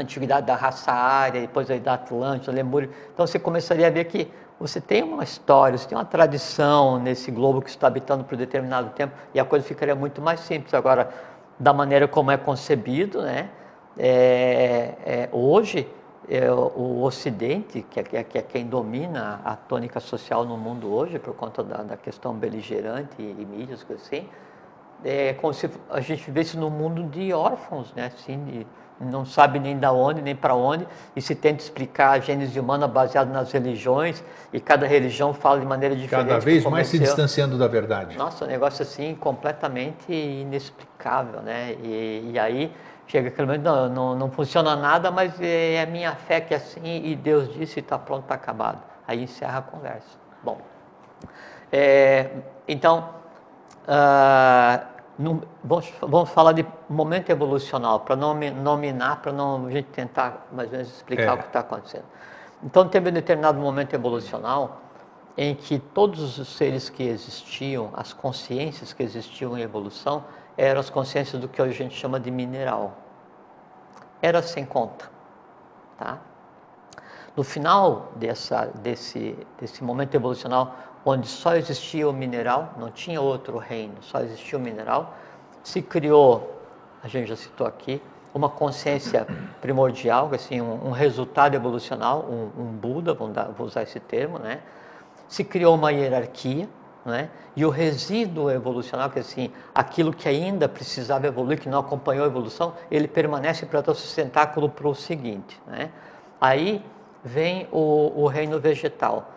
[0.00, 2.90] antiguidade da raça área, depois da Atlântida, Lemúria.
[3.12, 7.30] Então você começaria a ver que você tem uma história, você tem uma tradição nesse
[7.30, 10.72] globo que está habitando por determinado tempo e a coisa ficaria muito mais simples.
[10.72, 11.10] Agora,
[11.58, 13.50] da maneira como é concebido, né?
[13.98, 15.88] É, é, hoje,
[16.28, 21.18] é, o Ocidente, que é, que é, quem domina a tônica social no mundo hoje,
[21.18, 24.28] por conta da, da questão beligerante e, e mídias, assim,
[25.04, 28.06] é como se a gente vivesse num mundo de órfãos, né?
[28.14, 28.66] Assim, de,
[29.00, 32.88] não sabe nem da onde, nem para onde, e se tenta explicar a gênese humana
[32.88, 36.28] baseado nas religiões, e cada religião fala de maneira diferente.
[36.28, 38.16] Cada vez mais se distanciando da verdade.
[38.16, 41.76] Nossa, um negócio assim completamente inexplicável, né?
[41.82, 42.72] E, e aí
[43.06, 46.56] chega aquele momento, não, não, não funciona nada, mas é a minha fé que é
[46.56, 48.82] assim, e Deus disse está pronto, está acabado.
[49.06, 50.18] Aí encerra a conversa.
[50.42, 50.58] Bom,
[51.70, 52.30] é,
[52.66, 53.10] então,
[53.86, 60.46] uh, no, vamos, vamos, falar de momento evolucional, para nominar, para não a gente tentar
[60.52, 61.32] mais ou menos explicar é.
[61.32, 62.04] o que está acontecendo.
[62.62, 64.80] Então, teve um determinado momento evolucional
[65.36, 70.24] em que todos os seres que existiam, as consciências que existiam em evolução,
[70.56, 72.96] eram as consciências do que hoje a gente chama de mineral.
[74.22, 75.10] Era sem conta.
[75.98, 76.18] Tá?
[77.36, 80.74] No final dessa, desse, desse momento evolucional,
[81.08, 85.14] onde só existia o mineral, não tinha outro reino, só existia o mineral,
[85.62, 86.60] se criou,
[87.00, 88.02] a gente já citou aqui,
[88.34, 89.24] uma consciência
[89.62, 94.60] primordial, assim, um, um resultado evolucional, um, um Buda, dar, vou usar esse termo, né?
[95.28, 96.68] Se criou uma hierarquia,
[97.04, 97.30] né?
[97.54, 102.26] E o resíduo evolucional, que assim, aquilo que ainda precisava evoluir, que não acompanhou a
[102.26, 105.90] evolução, ele permanece para dar sustentáculo para o seguinte, né?
[106.40, 106.84] Aí
[107.24, 109.35] vem o, o reino vegetal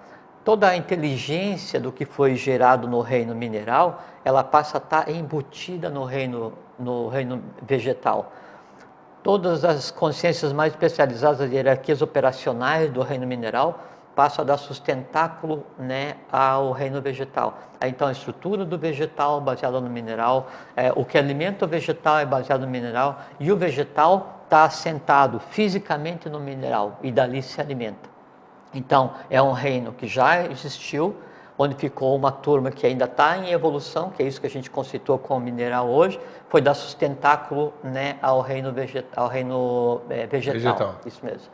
[0.49, 5.91] toda a inteligência do que foi gerado no reino mineral, ela passa a estar embutida
[5.91, 8.33] no reino, no reino vegetal.
[9.21, 13.79] todas as consciências mais especializadas das hierarquias operacionais do reino mineral
[14.15, 17.59] passam a dar sustentáculo né, ao reino vegetal.
[17.83, 22.25] Então, a estrutura do vegetal baseada no mineral, é, o que alimenta o vegetal é
[22.25, 28.18] baseado no mineral, e o vegetal está assentado fisicamente no mineral e dali se alimenta.
[28.73, 31.15] Então, é um reino que já existiu,
[31.57, 34.69] onde ficou uma turma que ainda está em evolução, que é isso que a gente
[34.69, 40.53] conceitou como mineral hoje, foi dar sustentáculo né, ao reino, vegetal, ao reino é, vegetal.
[40.61, 40.95] vegetal.
[41.05, 41.47] Isso mesmo.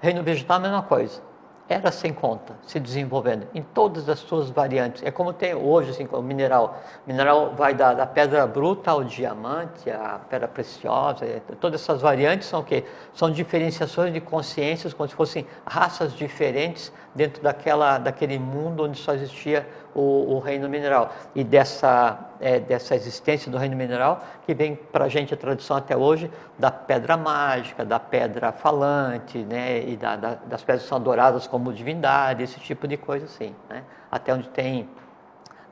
[0.00, 1.31] Reino vegetal é a mesma coisa
[1.72, 5.02] era sem conta, se desenvolvendo em todas as suas variantes.
[5.02, 6.82] É como tem hoje assim, o mineral.
[7.06, 11.24] O mineral vai da, da pedra bruta ao diamante, a pedra preciosa.
[11.60, 12.84] Todas essas variantes são o quê?
[13.14, 19.14] São diferenciações de consciências, como se fossem raças diferentes dentro daquela, daquele mundo onde só
[19.14, 21.12] existia o, o reino mineral.
[21.34, 25.76] E dessa, é, dessa existência do reino mineral, que vem para a gente a tradição
[25.76, 30.88] até hoje da pedra mágica, da pedra falante, né, e da, da, das pedras que
[30.88, 33.54] são adoradas como divindade, esse tipo de coisa assim.
[33.68, 33.82] Né?
[34.10, 34.88] Até onde tem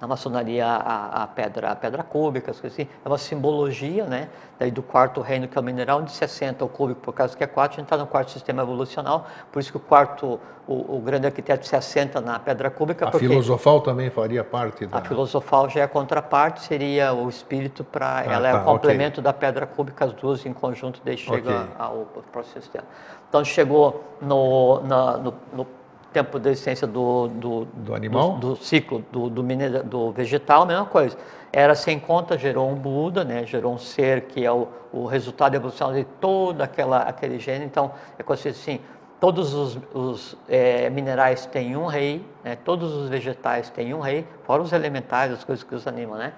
[0.00, 4.30] na maçonaria a, a, pedra, a pedra cúbica, assim, é uma simbologia, né?
[4.58, 7.44] Daí do quarto reino que é o mineral, de 60 o cúbico, por causa que
[7.44, 10.96] é 4, a gente está no quarto sistema evolucional, por isso que o quarto, o,
[10.96, 13.08] o grande arquiteto se assenta na pedra cúbica.
[13.08, 14.98] A filosofal também faria parte da...
[14.98, 18.20] A filosofal já é a contraparte, seria o espírito para...
[18.20, 19.24] Ah, ela tá, é o tá, complemento okay.
[19.24, 21.74] da pedra cúbica, as duas em conjunto, daí chega okay.
[21.78, 22.84] ao, ao próximo sistema.
[23.28, 25.79] Então chegou no, na, no, no
[26.12, 29.42] tempo da existência do, do, do animal, do, do ciclo do, do,
[29.84, 31.16] do vegetal, a mesma coisa.
[31.52, 33.44] Era sem conta, gerou um Buda, né?
[33.44, 37.64] gerou um ser que é o, o resultado evolucional de todo aquela, aquele gênero.
[37.64, 38.80] Então, é como se assim,
[39.18, 42.56] todos os, os é, minerais têm um rei, né?
[42.64, 46.32] todos os vegetais têm um rei, fora os elementais, as coisas que os animam, né?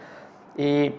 [0.56, 0.92] E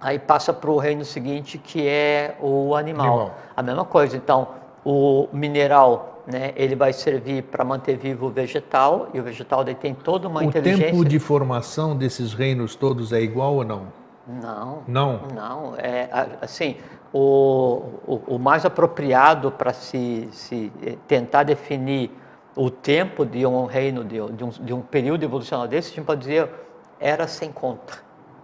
[0.00, 3.06] aí passa para o reino seguinte, que é o animal.
[3.06, 3.34] animal.
[3.56, 4.16] A mesma coisa.
[4.16, 4.48] Então,
[4.84, 9.94] o mineral né, ele vai servir para manter vivo o vegetal, e o vegetal tem
[9.94, 10.88] toda uma o inteligência.
[10.88, 13.86] O tempo de formação desses reinos todos é igual ou não?
[14.26, 14.82] Não.
[14.88, 15.20] Não?
[15.32, 15.74] Não.
[15.76, 16.08] É,
[16.40, 16.76] assim,
[17.12, 22.10] o, o, o mais apropriado para se, se eh, tentar definir
[22.56, 26.04] o tempo de um reino, de, de, um, de um período evolucional desse, a gente
[26.04, 26.50] pode dizer,
[26.98, 27.98] era sem conta.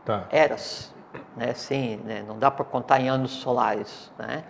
[0.04, 0.26] Tá.
[0.30, 0.92] Eras.
[1.36, 4.10] Né, sim, né, não dá para contar em anos solares.
[4.18, 4.44] Né?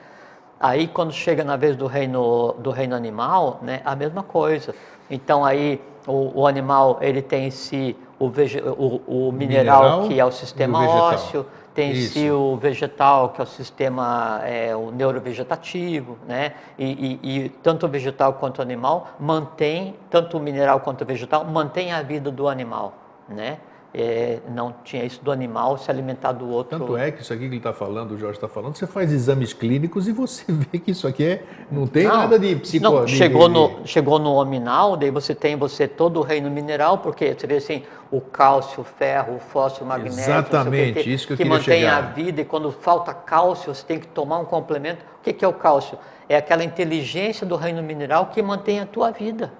[0.62, 4.72] Aí quando chega na vez do reino do reino animal, né, a mesma coisa.
[5.10, 10.08] Então aí o, o animal ele tem em si o, vege, o, o mineral, mineral,
[10.08, 11.44] que é o sistema ósseo,
[11.74, 16.52] tem em si o vegetal que é o sistema é, o neurovegetativo, né?
[16.78, 21.04] E, e, e, tanto o vegetal quanto o animal mantém tanto o mineral quanto o
[21.04, 22.94] vegetal mantém a vida do animal,
[23.28, 23.58] né?
[23.94, 26.78] É, não tinha isso do animal se alimentar do outro.
[26.78, 29.12] Tanto é que isso aqui que ele está falando, o Jorge está falando, você faz
[29.12, 32.82] exames clínicos e você vê que isso aqui é, não tem não, nada de psico...
[32.82, 37.34] Não, chegou, no, chegou no hominal, daí você tem você todo o reino mineral, porque
[37.34, 40.20] você vê assim, o cálcio, o ferro, o fósforo, o magnésio...
[40.22, 41.98] Exatamente, que, isso que eu que queria mantém chegar.
[41.98, 45.04] a vida e quando falta cálcio, você tem que tomar um complemento.
[45.20, 45.98] O que, que é o cálcio?
[46.28, 49.52] É aquela inteligência do reino mineral que mantém a tua vida.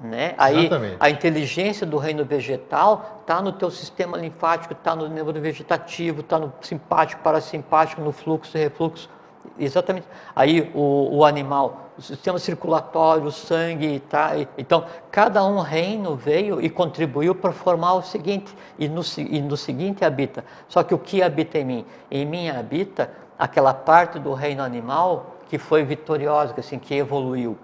[0.00, 0.34] Né?
[0.38, 6.20] Aí a inteligência do reino vegetal está no teu sistema linfático, está no neurônio vegetativo,
[6.20, 9.10] está no simpático, parasimpático, no fluxo e refluxo.
[9.58, 10.06] Exatamente.
[10.34, 14.32] Aí o, o, animal, o sistema circulatório, o sangue, tá?
[14.56, 19.56] Então, cada um reino veio e contribuiu para formar o seguinte, e no, e no
[19.56, 20.44] seguinte habita.
[20.66, 21.86] Só que o que habita em mim?
[22.10, 27.58] Em mim habita aquela parte do reino animal que foi vitoriosa, assim, que evoluiu.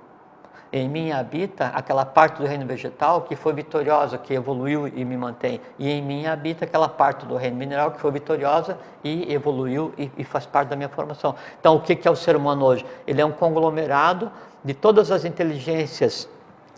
[0.77, 5.17] Em mim habita aquela parte do reino vegetal que foi vitoriosa, que evoluiu e me
[5.17, 5.59] mantém.
[5.79, 10.13] E em mim habita aquela parte do reino mineral que foi vitoriosa e evoluiu e,
[10.19, 11.35] e faz parte da minha formação.
[11.59, 12.85] Então, o que, é o ser humano hoje?
[13.07, 14.31] Ele é um conglomerado
[14.63, 16.29] de todas as inteligências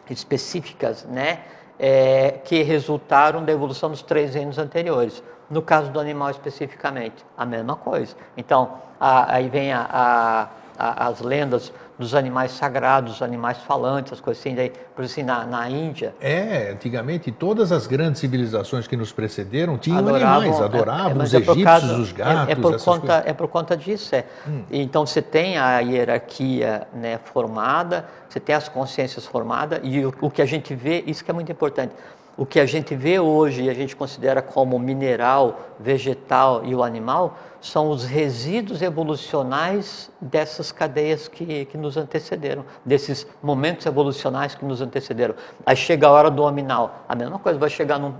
[0.09, 1.41] específicas, né?
[1.77, 5.25] É, que resultaram da evolução dos três reinos anteriores.
[5.51, 8.15] No caso do animal especificamente, a mesma coisa.
[8.37, 14.21] Então, a, aí vem a, a, as lendas dos animais sagrados, dos animais falantes, as
[14.21, 16.15] coisas assim, daí, por assim, na, na Índia.
[16.21, 21.35] É, antigamente todas as grandes civilizações que nos precederam tinham adoravam, animais, adoravam é, os
[21.35, 22.49] é egípcios, causa, os gatos.
[22.49, 24.25] É, é por conta, é por conta disso, é.
[24.47, 24.63] Hum.
[24.71, 30.31] Então você tem a hierarquia né, formada, você tem as consciências formadas, e o, o
[30.31, 31.93] que a gente vê, isso que é muito importante,
[32.38, 36.85] o que a gente vê hoje e a gente considera como mineral, vegetal e o
[36.85, 44.64] animal são os resíduos evolucionais dessas cadeias que, que nos antecederam, desses momentos evolucionais que
[44.64, 45.35] nos antecederam.
[45.66, 48.14] Aí chega a hora do hominal, a mesma coisa, vai chegar num,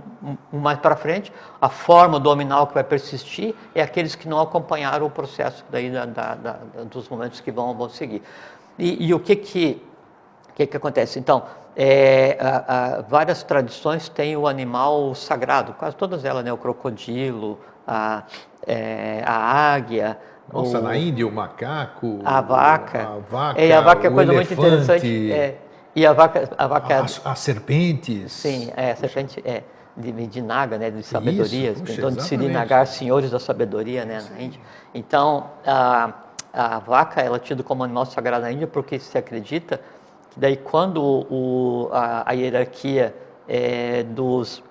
[0.51, 4.41] um, mais para frente, a forma do hominal que vai persistir é aqueles que não
[4.41, 6.59] acompanharam o processo daí da, da, da,
[6.91, 8.21] dos momentos que vão, vão seguir.
[8.77, 9.81] E, e o que que,
[10.59, 11.17] que que acontece?
[11.17, 11.43] Então,
[11.75, 16.51] é, a, a, várias tradições têm o animal sagrado, quase todas elas, né?
[16.51, 18.23] O crocodilo, a,
[18.67, 20.17] é, a águia.
[20.51, 22.19] Nossa, o, na Índia o macaco.
[22.25, 23.01] A vaca.
[23.03, 23.61] A vaca.
[23.61, 25.31] É, a vaca é coisa elefante, muito interessante.
[25.31, 25.57] É,
[25.95, 26.49] e a vaca.
[26.57, 28.33] A vaca as, as serpentes.
[28.33, 29.63] Sim, é, a serpente é
[29.95, 31.71] de, de Naga, né, de sabedoria.
[31.71, 34.59] Isso, puxa, então, de Sirinagar, senhores da sabedoria, né, na Índia.
[34.93, 36.11] Então, a,
[36.51, 39.79] a vaca ela é tida como animal sagrado na Índia porque se acredita
[40.39, 43.13] daí quando o, a, a hierarquia
[43.47, 44.63] é, dos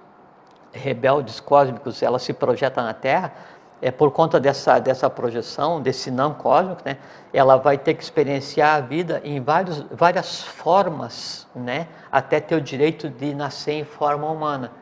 [0.73, 3.33] rebeldes cósmicos ela se projeta na Terra,
[3.81, 6.97] é por conta dessa, dessa projeção, desse não cósmico, né,
[7.33, 12.61] ela vai ter que experienciar a vida em vários, várias formas, né, até ter o
[12.61, 14.73] direito de nascer em forma humana.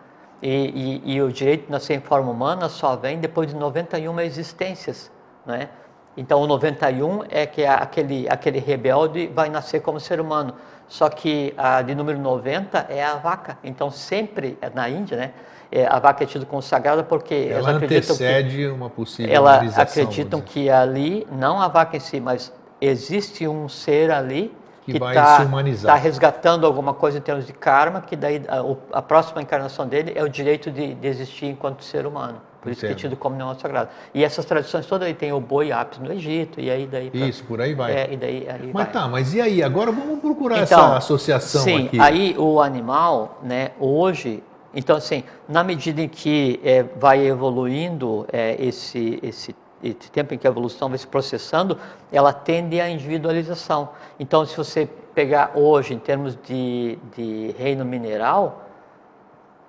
[0.41, 4.21] E, e, e, o direito de nascer em forma humana só vem depois de 91
[4.21, 5.11] existências.
[5.47, 5.71] Né?
[6.17, 10.55] Então, o 91 é que aquele, aquele rebelde vai nascer como ser humano.
[10.89, 13.59] Só que a de número 90 é a vaca.
[13.65, 15.33] Então, sempre na Índia, né?
[15.71, 20.41] É, a vaca é tida como sagrada porque ela antecede que, uma possível Elas acreditam
[20.41, 25.45] que ali, não a vaca em si, mas existe um ser ali que está
[25.85, 30.13] tá resgatando alguma coisa em termos de karma, que daí a, a próxima encarnação dele
[30.15, 32.41] é o direito de, de, existir enquanto ser humano.
[32.67, 32.97] Por isso Entendo.
[32.97, 33.91] que é tido como animal sagrado.
[34.13, 37.13] E essas tradições todas aí tem o boi apis no Egito, e aí daí...
[37.15, 37.93] Isso, por aí vai.
[37.93, 38.91] É, e daí, aí mas vai.
[38.91, 39.63] tá, mas e aí?
[39.63, 42.01] Agora vamos procurar então, essa associação sim, aqui.
[42.01, 44.43] aí o animal, né, hoje,
[44.75, 50.39] então, assim, na medida em que é, vai evoluindo é, esse, esse, esse tempo em
[50.39, 51.79] que a evolução vai se processando,
[52.11, 53.91] ela tende à individualização.
[54.19, 58.66] Então, se você pegar hoje, em termos de, de reino mineral,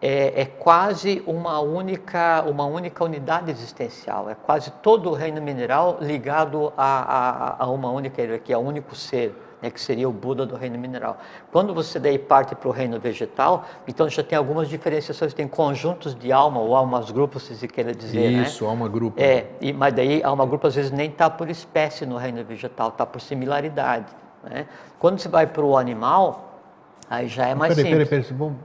[0.02, 4.30] é, é, quase uma única, uma única unidade existencial.
[4.30, 8.68] É quase todo o reino mineral ligado a, a, a uma única hierarquia, a um
[8.68, 11.18] único ser né, que seria o Buda do reino mineral.
[11.52, 16.14] Quando você daí parte para o reino vegetal, então já tem algumas diferenciações, tem conjuntos
[16.16, 18.32] de alma, ou almas grupos, se se queira dizer.
[18.32, 18.44] Né?
[18.44, 18.70] Isso, né?
[18.70, 19.20] alma grupo.
[19.20, 22.90] É, e, mas daí alma grupo às vezes nem está por espécie no reino vegetal,
[22.90, 24.14] está por similaridade.
[24.44, 24.68] Né?
[25.00, 26.62] Quando você vai para o animal,
[27.10, 28.10] aí já é mais peraí, simples.
[28.10, 28.58] Peraí, peraí, vamos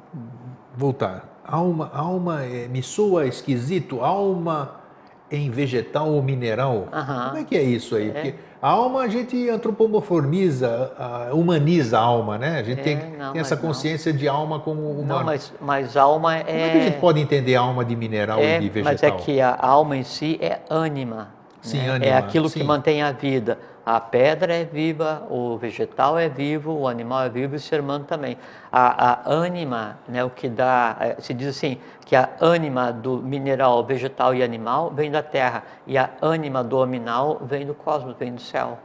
[0.77, 1.41] voltar.
[1.45, 4.83] Alma, alma é, me soa esquisito, alma
[5.31, 6.89] em vegetal ou mineral.
[6.91, 8.11] Como é que é isso aí?
[8.11, 8.13] É.
[8.13, 10.93] Porque a alma a gente antropomorfiza,
[11.33, 12.59] humaniza a alma, né?
[12.59, 14.19] A gente é, tem, não, tem essa consciência não.
[14.19, 15.03] de alma como uma.
[15.03, 16.43] Não, mas, mas alma é.
[16.43, 18.93] Como é que a gente pode entender alma de mineral é, e de vegetal?
[18.93, 21.29] Mas é que a alma em si é ânima.
[21.63, 21.89] Sim, né?
[21.89, 22.13] ânima.
[22.13, 22.61] É aquilo sim.
[22.61, 23.59] que mantém a vida.
[23.85, 27.81] A pedra é viva, o vegetal é vivo, o animal é vivo e o ser
[27.81, 28.38] humano também.
[28.71, 33.16] A, a ânima, né, o que dá, é, se diz assim, que a ânima do
[33.16, 38.14] mineral, vegetal e animal vem da terra e a ânima do aminal vem do cosmos,
[38.16, 38.79] vem do céu.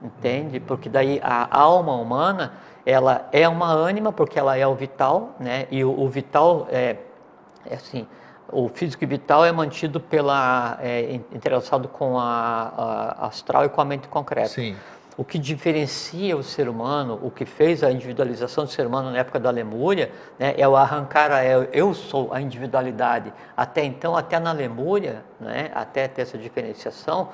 [0.00, 0.60] Entende?
[0.60, 2.52] Porque daí a alma humana,
[2.86, 5.66] ela é uma ânima porque ela é o vital, né?
[5.72, 6.98] E o, o vital é,
[7.68, 8.06] é assim,
[8.50, 12.72] o físico e vital é mantido pela é, entrelaçado com a,
[13.20, 14.48] a, astral e com a mente concreta.
[14.48, 14.76] Sim.
[15.16, 19.18] O que diferencia o ser humano, o que fez a individualização do ser humano na
[19.18, 23.32] época da Lemúria, né, é o arrancar a eu, eu sou a individualidade.
[23.56, 27.30] Até então, até na Lemúria, né, até ter essa diferenciação,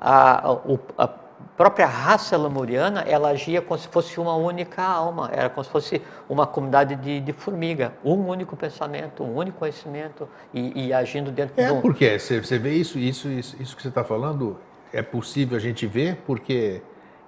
[0.00, 1.08] a, a, a
[1.56, 6.02] própria raça lemuriana, ela agia como se fosse uma única alma, era como se fosse
[6.28, 11.60] uma comunidade de, de formiga, um único pensamento, um único conhecimento e, e agindo dentro
[11.60, 11.80] é, de um...
[11.80, 14.58] porque você vê isso, isso, isso, isso que você está falando,
[14.92, 16.82] é possível a gente ver, porque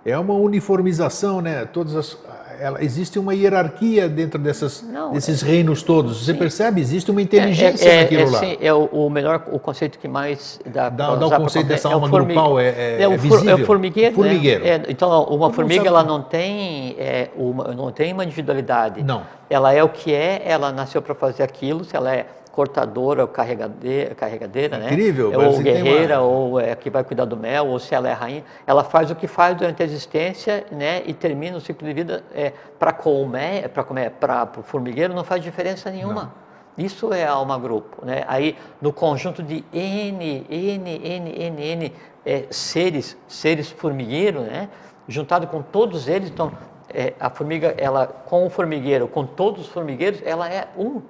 [0.06, 1.64] é uma uniformização, né?
[1.64, 2.16] Todas as,
[2.60, 6.24] ela, existe uma hierarquia dentro dessas, Não, desses é, reinos todos.
[6.24, 6.38] Você sim.
[6.38, 6.80] percebe?
[6.80, 8.38] Existe uma inteligência é, é, naquilo é, lá.
[8.38, 11.88] Sim, é o, o, melhor, o conceito que mais dá, dá, dá o conceito dessa
[11.88, 12.34] alma formig...
[12.34, 13.50] grupal, é, é, é, visível.
[13.50, 14.14] É o formigueiro.
[14.14, 14.64] formigueiro.
[14.64, 14.82] Né?
[14.88, 16.96] então, uma formiga ela não tem,
[17.36, 19.02] uma, não tem uma individualidade.
[19.02, 19.22] Não.
[19.50, 22.26] Ela é o que é, ela nasceu para fazer aquilo, se ela é
[22.56, 24.86] cortadora ou carregadeira, carregadeira né?
[24.86, 26.26] Incrível, é, ou guerreira, uma...
[26.26, 29.14] ou é que vai cuidar do mel, ou se ela é rainha, ela faz o
[29.14, 31.02] que faz durante a existência, né?
[31.04, 35.22] E termina o ciclo de vida é, para comer, para comer, para o formigueiro não
[35.22, 36.32] faz diferença nenhuma.
[36.78, 36.84] Não.
[36.84, 38.24] Isso é alma grupo, né?
[38.26, 41.92] Aí no conjunto de n, n, n, n, n
[42.24, 44.70] é, seres, seres formigueiro, né?
[45.06, 46.50] Juntado com todos eles, então
[46.88, 51.02] é, a formiga, ela com o formigueiro, com todos os formigueiros, ela é um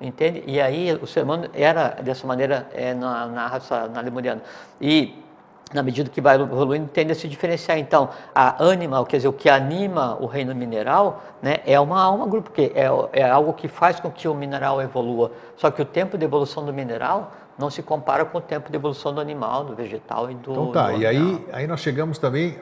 [0.00, 0.42] entende?
[0.46, 4.42] E aí o ser humano era dessa maneira é, na, na raça na lemuriana.
[4.80, 5.22] E
[5.72, 7.78] na medida que vai evoluindo, tende a se diferenciar.
[7.78, 12.26] Então, a animal, quer dizer, o que anima o reino mineral, né, é uma alma
[12.26, 15.32] grupo, porque é, é algo que faz com que o mineral evolua.
[15.56, 18.76] Só que o tempo de evolução do mineral não se compara com o tempo de
[18.76, 20.52] evolução do animal, do vegetal e do.
[20.52, 22.56] Então tá, do e aí, aí nós chegamos também.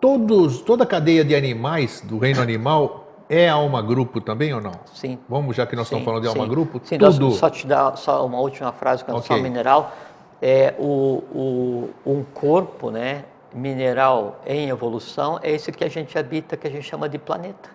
[0.00, 4.72] Todos, toda a cadeia de animais do reino animal é alma grupo também ou não?
[4.92, 5.18] Sim.
[5.28, 6.50] Vamos, já que nós sim, estamos falando de alma sim.
[6.50, 7.32] grupo, sim, tudo.
[7.32, 9.44] Só te dar só uma última frase com relação okay.
[9.44, 9.92] ao mineral.
[10.40, 13.24] É, o, o, um corpo né,
[13.54, 17.70] mineral em evolução é esse que a gente habita, que a gente chama de planeta.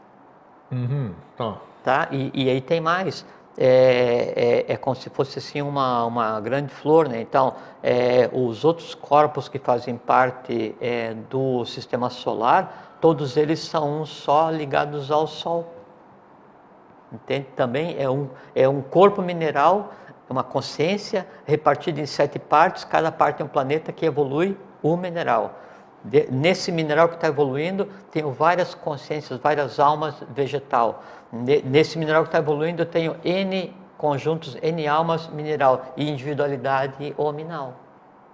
[0.72, 1.58] Uhum, tá.
[1.84, 2.08] tá?
[2.12, 3.26] E, e aí tem mais.
[3.58, 7.20] É, é, é, como se fosse assim uma, uma grande flor, né?
[7.20, 14.02] Então, é, os outros corpos que fazem parte é, do sistema solar todos eles são
[14.02, 15.74] um só ligados ao Sol.
[17.12, 17.48] Entende?
[17.56, 19.92] Também é um, é um corpo mineral,
[20.30, 25.56] uma consciência repartida em sete partes, cada parte é um planeta que evolui o mineral.
[26.04, 31.04] De, nesse mineral que está evoluindo, tenho várias consciências, várias almas vegetal.
[31.32, 37.14] Ne, nesse mineral que está evoluindo, eu tenho N conjuntos, N almas mineral e individualidade
[37.18, 37.74] hominal.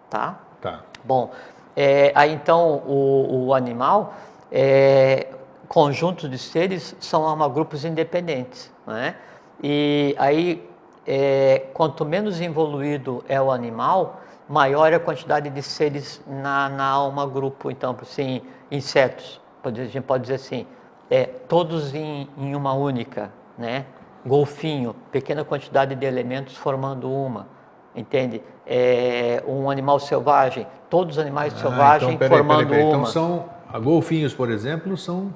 [0.10, 0.40] Tá?
[0.62, 0.82] Tá.
[1.04, 1.32] Bom,
[1.76, 4.14] é, aí então o, o animal
[4.52, 5.28] é,
[5.68, 8.72] conjuntos de seres são alma grupos independentes.
[8.86, 9.16] Né?
[9.62, 10.68] E aí,
[11.06, 16.86] é, quanto menos evoluído é o animal, maior é a quantidade de seres na, na
[16.86, 17.70] alma grupo.
[17.70, 18.42] Então, assim,
[18.72, 20.66] insetos, a gente pode dizer assim,
[21.10, 23.86] é, todos em, em uma única, né?
[24.26, 27.48] Golfinho, pequena quantidade de elementos formando uma,
[27.96, 28.42] entende?
[28.66, 32.88] É, um animal selvagem, todos os animais ah, selvagens então, peraí, formando peraí, peraí.
[32.88, 33.10] Então, uma.
[33.10, 35.34] Então são a golfinhos, por exemplo, são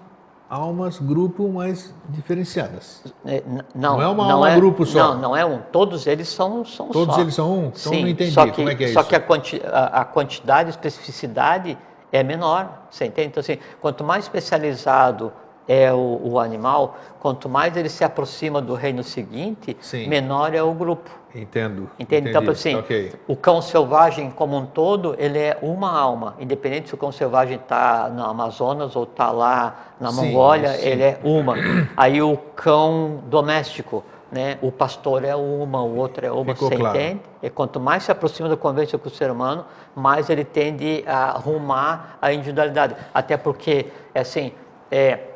[0.49, 3.03] almas grupo mais diferenciadas.
[3.25, 3.41] É,
[3.73, 5.13] não, não é uma não alma é, grupo só.
[5.13, 5.59] Não, não é um.
[5.71, 7.21] Todos eles são, são Todos só.
[7.21, 7.65] eles são um?
[7.67, 8.31] Então Sim, não entendi.
[8.31, 9.09] Só que, Como é que é só isso?
[9.09, 11.77] que a, quanti, a, a, quantidade, a especificidade
[12.11, 12.87] é menor.
[12.89, 13.29] Você entende?
[13.29, 15.31] Então, assim, quanto mais especializado
[15.67, 20.07] é o, o animal, quanto mais ele se aproxima do reino seguinte, Sim.
[20.07, 21.09] menor é o grupo.
[21.33, 21.89] Entendo.
[21.97, 22.29] Entende?
[22.29, 23.13] Então, assim, okay.
[23.25, 26.35] o cão selvagem como um todo, ele é uma alma.
[26.39, 30.87] Independente se o cão selvagem está no Amazonas ou está lá na sim, Mongólia, sim.
[30.87, 31.55] ele é uma.
[31.95, 34.57] Aí o cão doméstico, né?
[34.61, 36.97] O pastor é uma, o outro é uma, Ficou você claro.
[36.97, 37.21] entende?
[37.41, 41.31] E quanto mais se aproxima da convivência com o ser humano, mais ele tende a
[41.31, 42.95] arrumar a individualidade.
[43.13, 44.51] Até porque, assim,
[44.91, 45.30] é,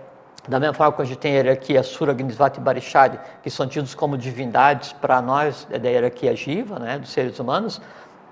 [0.48, 3.68] da mesma forma que a gente tem a hierarquia Sura, Gnisvata e Barishari, que são
[3.68, 7.82] tidos como divindades para nós é da hierarquia Jiva, né, dos seres humanos,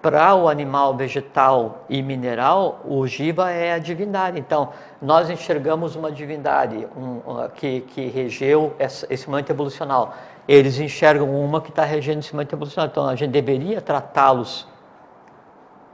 [0.03, 4.37] para o animal vegetal e mineral, o Jiva é a divindade.
[4.37, 10.13] Então, nós enxergamos uma divindade um, que, que regeu essa, esse momento evolucional.
[10.45, 12.89] Eles enxergam uma que está regendo esse momento evolucional.
[12.91, 14.67] Então, a gente deveria tratá-los,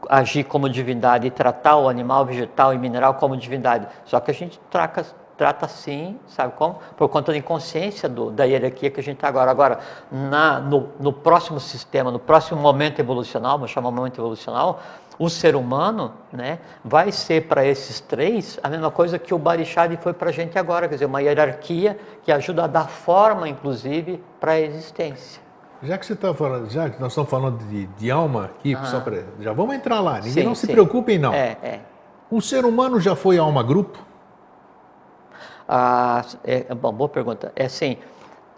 [0.10, 3.88] agir como divindade e tratar o animal vegetal e mineral como divindade.
[4.06, 5.06] Só que a gente traca,
[5.40, 6.80] trata assim, sabe como?
[6.98, 9.50] Por conta da inconsciência do, da hierarquia que a gente está agora.
[9.50, 9.80] Agora,
[10.12, 14.82] na, no, no, próximo sistema, no próximo momento evolucional, vamos chamar momento evolucional,
[15.18, 19.96] o ser humano né, vai ser para esses três a mesma coisa que o Barishadi
[19.96, 24.22] foi para a gente agora, quer dizer, uma hierarquia que ajuda a dar forma, inclusive,
[24.42, 25.42] para a existência.
[25.82, 28.84] Já que você está falando, já que nós estamos falando de, de alma aqui, ah.
[28.84, 30.16] só pra, já vamos entrar lá.
[30.16, 30.74] Ninguém sim, não se sim.
[30.74, 31.34] preocupem não.
[31.34, 31.80] É, é.
[32.30, 34.09] O ser humano já foi alma grupo?
[35.72, 37.52] Ah, é, bom, boa pergunta.
[37.56, 37.98] É assim,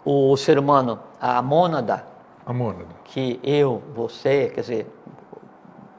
[0.02, 2.06] o ser humano, a mônada,
[2.46, 4.86] a mônada, que eu, você, quer dizer,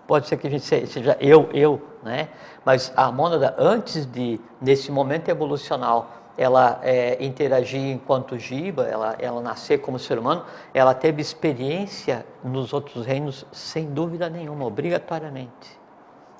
[0.07, 2.29] pode ser que a gente seja eu, eu, né?
[2.65, 9.39] Mas a mônada, antes de, nesse momento evolucional, ela é, interagir enquanto jiva, ela, ela
[9.39, 10.43] nascer como ser humano,
[10.73, 15.79] ela teve experiência nos outros reinos sem dúvida nenhuma, obrigatoriamente.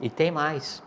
[0.01, 0.82] E tem mais.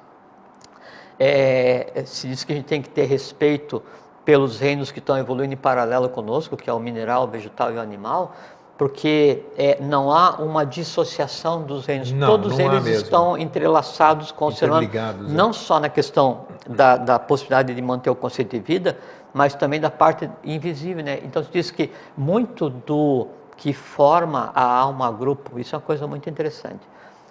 [1.19, 3.83] É, se diz que a gente tem que ter respeito
[4.25, 7.77] pelos reinos que estão evoluindo em paralelo conosco, que é o mineral, o vegetal e
[7.77, 8.35] o animal,
[8.77, 12.13] porque é, não há uma dissociação dos reinos.
[12.13, 15.15] Não, Todos não eles estão entrelaçados com o ser humano, é.
[15.33, 18.99] não só na questão da, da, possibilidade de manter o conceito de vida,
[19.33, 21.03] mas também da parte invisível.
[21.03, 21.21] Né?
[21.25, 26.07] Então, se diz que muito do que forma a alma grupo, isso é uma coisa
[26.07, 26.87] muito interessante,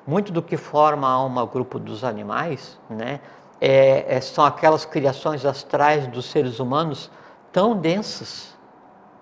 [0.07, 3.19] muito do que forma a alma grupo dos animais, né,
[3.59, 7.09] é, é, são aquelas criações astrais dos seres humanos
[7.51, 8.55] tão densas,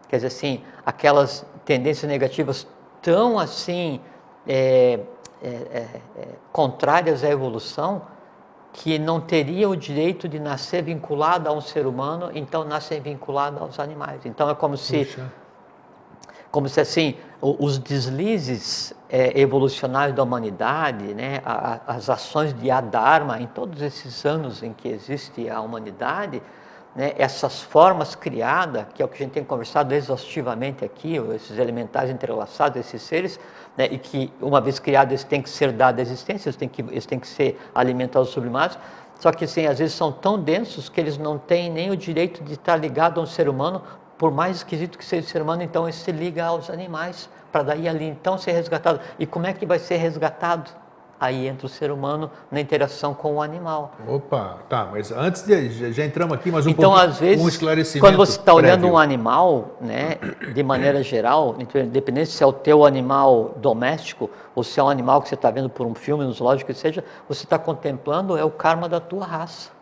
[0.10, 2.68] quer dizer assim, aquelas tendências negativas
[3.02, 4.02] tão assim
[4.48, 5.00] é,
[5.42, 8.02] é, é, é contrárias à evolução,
[8.74, 13.62] que não teria o direito de nascer vinculado a um ser humano, então nascem vinculados
[13.62, 14.26] aos animais.
[14.26, 15.08] Então é como se,
[16.54, 21.42] como se assim, os deslizes é, evolucionários da humanidade, né,
[21.88, 26.44] as ações de Adharma em todos esses anos em que existe a humanidade,
[26.96, 31.58] né, essas formas criadas, que é o que a gente tem conversado exaustivamente aqui, esses
[31.58, 33.40] elementares entrelaçados, esses seres,
[33.76, 36.70] né, e que uma vez criados eles têm que ser dados à existência, eles têm
[36.70, 38.78] que, eles têm que ser alimentados, sublimados,
[39.20, 42.44] só que assim, às vezes são tão densos que eles não têm nem o direito
[42.44, 43.82] de estar ligado a um ser humano,
[44.24, 47.62] por mais esquisito que seja o ser humano, então ele se liga aos animais, para
[47.62, 49.02] daí ali então ser resgatado.
[49.20, 50.72] E como é que vai ser resgatado?
[51.20, 53.94] aí entra o ser humano na interação com o animal.
[54.08, 57.48] Opa, tá, mas antes de já entramos aqui, mas um então, pouco, às vezes, um
[57.48, 58.06] esclarecimento.
[58.06, 60.18] Quando você está olhando um animal, né,
[60.54, 65.22] de maneira geral, independente se é o teu animal doméstico ou se é um animal
[65.22, 68.44] que você está vendo por um filme, no zoológico, que seja, você está contemplando é
[68.44, 69.73] o karma da tua raça.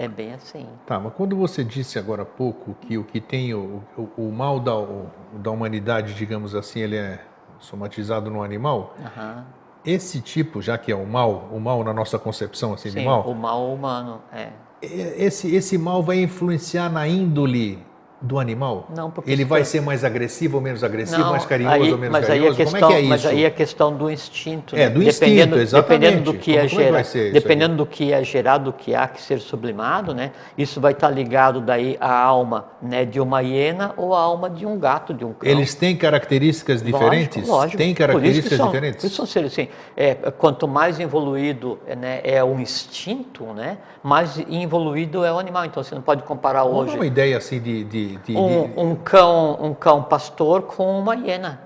[0.00, 0.66] É bem assim.
[0.86, 4.32] Tá, mas quando você disse agora há pouco que o que tem o, o, o
[4.32, 7.20] mal da, o, da humanidade, digamos assim, ele é
[7.58, 9.42] somatizado no animal, uhum.
[9.84, 13.04] esse tipo, já que é o mal, o mal na nossa concepção assim Sim, de
[13.04, 14.48] mal, o mal humano, é.
[14.80, 17.84] Esse, esse mal vai influenciar na índole
[18.20, 18.86] do animal?
[18.94, 21.98] Não, porque ele vai ser mais agressivo ou menos agressivo, não, mais carinhoso aí, ou
[21.98, 22.50] menos mas carinhoso?
[22.50, 23.08] Aí questão, Como é que é isso?
[23.08, 24.76] Mas aí é questão do instinto.
[24.76, 24.90] É, né?
[24.90, 26.00] do dependendo, instinto, exatamente.
[26.00, 29.08] Dependendo do que como, é como gerado, dependendo do que é gerado, do que há
[29.08, 30.32] que ser sublimado, né?
[30.56, 34.66] Isso vai estar ligado daí à alma, né, de uma hiena ou à alma de
[34.66, 35.50] um gato, de um cão.
[35.50, 37.36] Eles têm características diferentes?
[37.36, 37.78] Lógico, lógico.
[37.78, 39.04] Tem características são, diferentes?
[39.04, 39.68] Isso são seres assim.
[39.96, 45.64] É, quanto mais evoluído né, é o instinto, né, mais evoluído é o animal.
[45.64, 46.94] Então você não pode comparar hoje.
[46.94, 48.80] uma ideia assim de, de, de, um, de...
[48.80, 51.60] um cão, um cão pastor com uma hiena.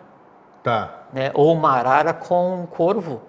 [0.62, 1.04] Tá.
[1.12, 1.30] Né?
[1.34, 3.20] Ou uma arara com um corvo.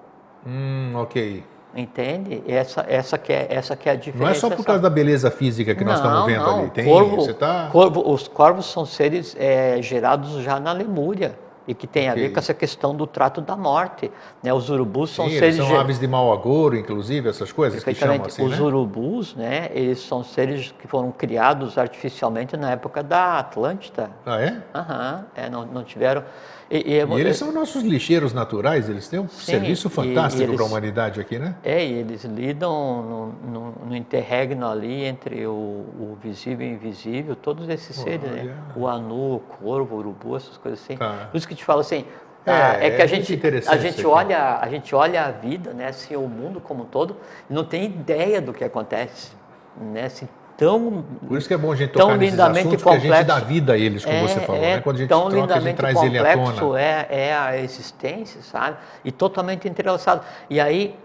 [0.46, 1.44] Hum, ok.
[1.76, 2.42] Entende?
[2.48, 4.24] Essa, essa, que é, essa que é a diferença.
[4.24, 6.60] Não é só por causa da beleza física que não, nós estamos vendo não.
[6.60, 6.70] ali.
[6.70, 7.68] Tem, corvo, você tá...
[7.72, 11.38] corvo, os corvos são seres é, gerados já na Lemúria
[11.68, 12.24] e que tem okay.
[12.24, 14.12] a ver com essa questão do trato da morte.
[14.44, 14.54] Né?
[14.54, 15.56] Os urubus Sim, são seres...
[15.56, 18.66] são aves de mau agouro, inclusive, essas coisas que chamam assim, Os né?
[18.66, 24.10] urubus, né, eles são seres que foram criados artificialmente na época da Atlântida.
[24.26, 24.62] Ah, é?
[24.74, 26.24] Aham, é, não, não tiveram...
[26.70, 30.64] E, e, e eles são nossos lixeiros naturais, eles têm um sim, serviço fantástico para
[30.64, 31.56] a humanidade aqui, né?
[31.64, 36.74] É, e eles lidam no, no, no interregno ali entre o, o, visível e o
[36.74, 38.56] invisível, todos esses seres, né?
[38.76, 40.98] O anu, o corvo, o urubu, essas coisas assim.
[40.98, 41.28] Tá.
[41.30, 42.04] Por isso que te falo assim,
[42.46, 46.16] é, é, que a gente, a gente olha, a gente olha a vida, né, assim,
[46.16, 47.18] o mundo como um todo,
[47.50, 49.32] não tem ideia do que acontece,
[49.76, 50.28] né, assim,
[50.58, 52.90] tão Por isso que é bom a gente tocar nesses assuntos, complexo.
[52.90, 54.82] que a gente dá vida a eles, como é, você falou, é né?
[54.82, 56.80] Quando a gente tão troca, a gente traz ele à tona.
[56.80, 58.78] É, é a existência, sabe?
[59.04, 60.22] E totalmente entrelaçado.
[60.50, 60.96] E aí,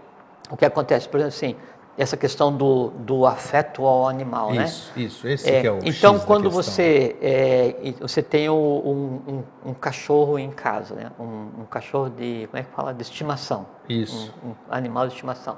[0.49, 1.07] o que acontece?
[1.07, 1.55] Por exemplo, assim,
[1.97, 5.03] essa questão do, do afeto ao animal, isso, né?
[5.03, 9.73] Isso, esse é, que é o Então, quando você, é, você tem um, um, um,
[9.73, 11.11] cachorro em casa, né?
[11.19, 12.93] Um, um, cachorro de, como é que fala?
[12.93, 13.65] De estimação.
[13.89, 14.33] Isso.
[14.43, 15.57] Um, animal de estimação.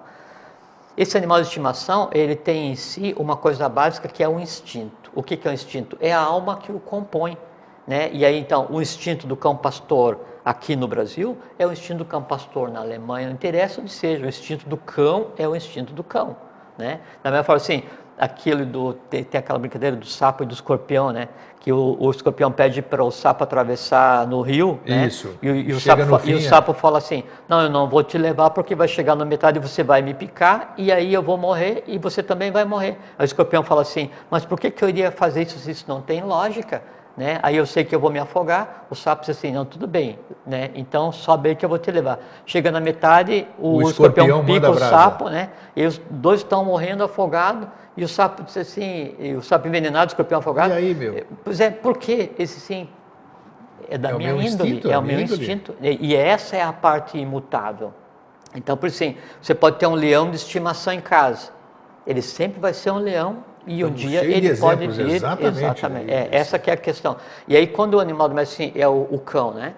[0.95, 5.11] Esse animal de estimação, ele tem em si uma coisa básica que é o instinto.
[5.15, 5.97] O que, é o instinto?
[5.99, 7.35] É a alma que o compõe.
[7.87, 8.11] Né?
[8.13, 12.05] E aí, então, o instinto do cão pastor aqui no Brasil é o instinto do
[12.05, 15.93] cão pastor na Alemanha, não interessa onde seja, o instinto do cão é o instinto
[15.93, 16.37] do cão.
[16.77, 16.99] Né?
[17.23, 17.83] Da mesma forma, assim,
[18.23, 18.93] aquilo do.
[18.93, 21.27] Tem, tem, aquela brincadeira do sapo e do escorpião, né?
[21.59, 24.79] Que o, o escorpião pede para o sapo atravessar no rio.
[24.85, 25.07] Né?
[25.07, 25.35] Isso.
[25.41, 28.17] E, e, o sapo, fim, e o sapo fala assim: Não, eu não vou te
[28.17, 31.37] levar porque vai chegar na metade e você vai me picar e aí eu vou
[31.37, 32.97] morrer e você também vai morrer.
[33.17, 35.85] Aí o escorpião fala assim: Mas por que, que eu iria fazer isso se isso
[35.87, 36.81] não tem lógica?
[37.15, 37.39] Né?
[37.43, 40.17] Aí eu sei que eu vou me afogar, o sapo diz assim, não, tudo bem,
[40.47, 40.71] né?
[40.73, 42.17] então sobe aí que eu vou te levar.
[42.43, 45.49] Chega na metade, o, o escorpião, escorpião pica o sapo, né?
[45.75, 50.11] e os dois estão morrendo afogados, e o sapo diz assim, o sapo envenenado, o
[50.11, 50.73] escorpião afogado.
[50.73, 51.23] E aí, meu?
[51.43, 52.31] Pois é, por quê?
[52.39, 52.89] Esse sim,
[53.87, 55.39] é da é minha índole, instinto, é, é o meu índole.
[55.39, 57.93] instinto, e essa é a parte imutável.
[58.55, 61.51] Então, por isso, assim, você pode ter um leão de estimação em casa,
[62.07, 65.09] ele sempre vai ser um leão e um dia ele pode vir.
[65.09, 65.57] Exatamente.
[65.57, 67.17] exatamente é, essa que é a questão.
[67.47, 69.73] E aí, quando o animal doméstico assim, é o, o, cão, né?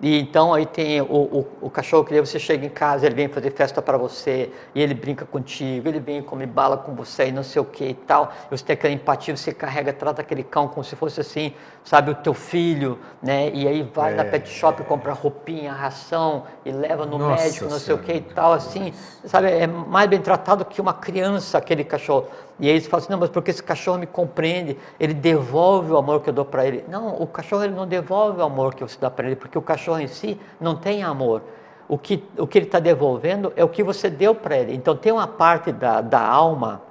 [0.00, 3.28] E então aí tem o, o, o cachorro que você chega em casa, ele vem
[3.28, 7.32] fazer festa para você, e ele brinca contigo, ele vem comer bala com você e
[7.32, 8.32] não sei o que e tal.
[8.46, 12.12] E você tem aquela empatia, você carrega, trata aquele cão como se fosse assim, sabe,
[12.12, 13.50] o teu filho, né?
[13.52, 17.64] E aí vai é, na pet shop, compra roupinha, ração, e leva no Nossa médico,
[17.64, 18.92] não sei o que e tal, assim,
[19.24, 19.50] sabe?
[19.50, 22.28] É mais bem tratado que uma criança, aquele cachorro.
[22.60, 25.96] E aí eles falam assim, não, mas porque esse cachorro me compreende, ele devolve o
[25.96, 26.84] amor que eu dou para ele.
[26.88, 29.62] Não, o cachorro ele não devolve o amor que você dá para ele, porque o
[29.62, 31.42] cachorro em si não tem amor.
[31.88, 34.74] O que, o que ele está devolvendo é o que você deu para ele.
[34.74, 36.82] Então tem uma parte da, da alma,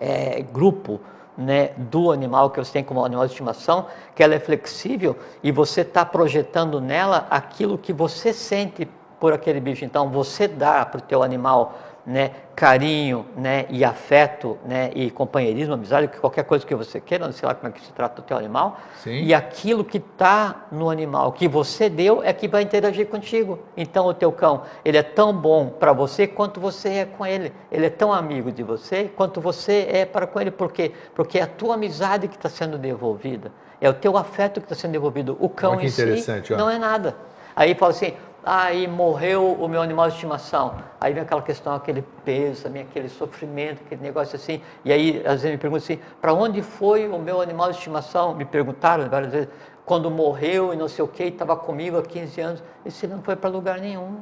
[0.00, 1.00] é, grupo,
[1.36, 5.50] né, do animal que você tem como animal de estimação, que ela é flexível e
[5.50, 8.88] você está projetando nela aquilo que você sente
[9.20, 9.84] por aquele bicho.
[9.84, 11.74] Então, você dá para o teu animal
[12.06, 17.32] né, carinho né, e afeto né, e companheirismo, amizade, qualquer coisa que você queira, não
[17.32, 19.22] sei lá como é que se trata do teu animal, Sim.
[19.22, 23.58] e aquilo que está no animal, que você deu, é que vai interagir contigo.
[23.76, 27.52] Então o teu cão, ele é tão bom para você quanto você é com ele.
[27.72, 30.50] Ele é tão amigo de você quanto você é para com ele.
[30.50, 30.92] Por quê?
[31.14, 33.50] Porque é a tua amizade que está sendo devolvida.
[33.80, 35.36] É o teu afeto que está sendo devolvido.
[35.40, 37.16] O cão em si não é nada.
[37.56, 38.14] Aí fala assim,
[38.44, 40.76] aí morreu o meu animal de estimação.
[41.00, 44.60] Aí vem aquela questão, aquele peso, aquele sofrimento, aquele negócio assim.
[44.84, 48.34] E aí, às vezes, me perguntam assim: para onde foi o meu animal de estimação?
[48.34, 49.48] Me perguntaram várias vezes,
[49.84, 52.62] quando morreu e não sei o que, estava comigo há 15 anos.
[52.84, 54.18] Esse não foi para lugar nenhum.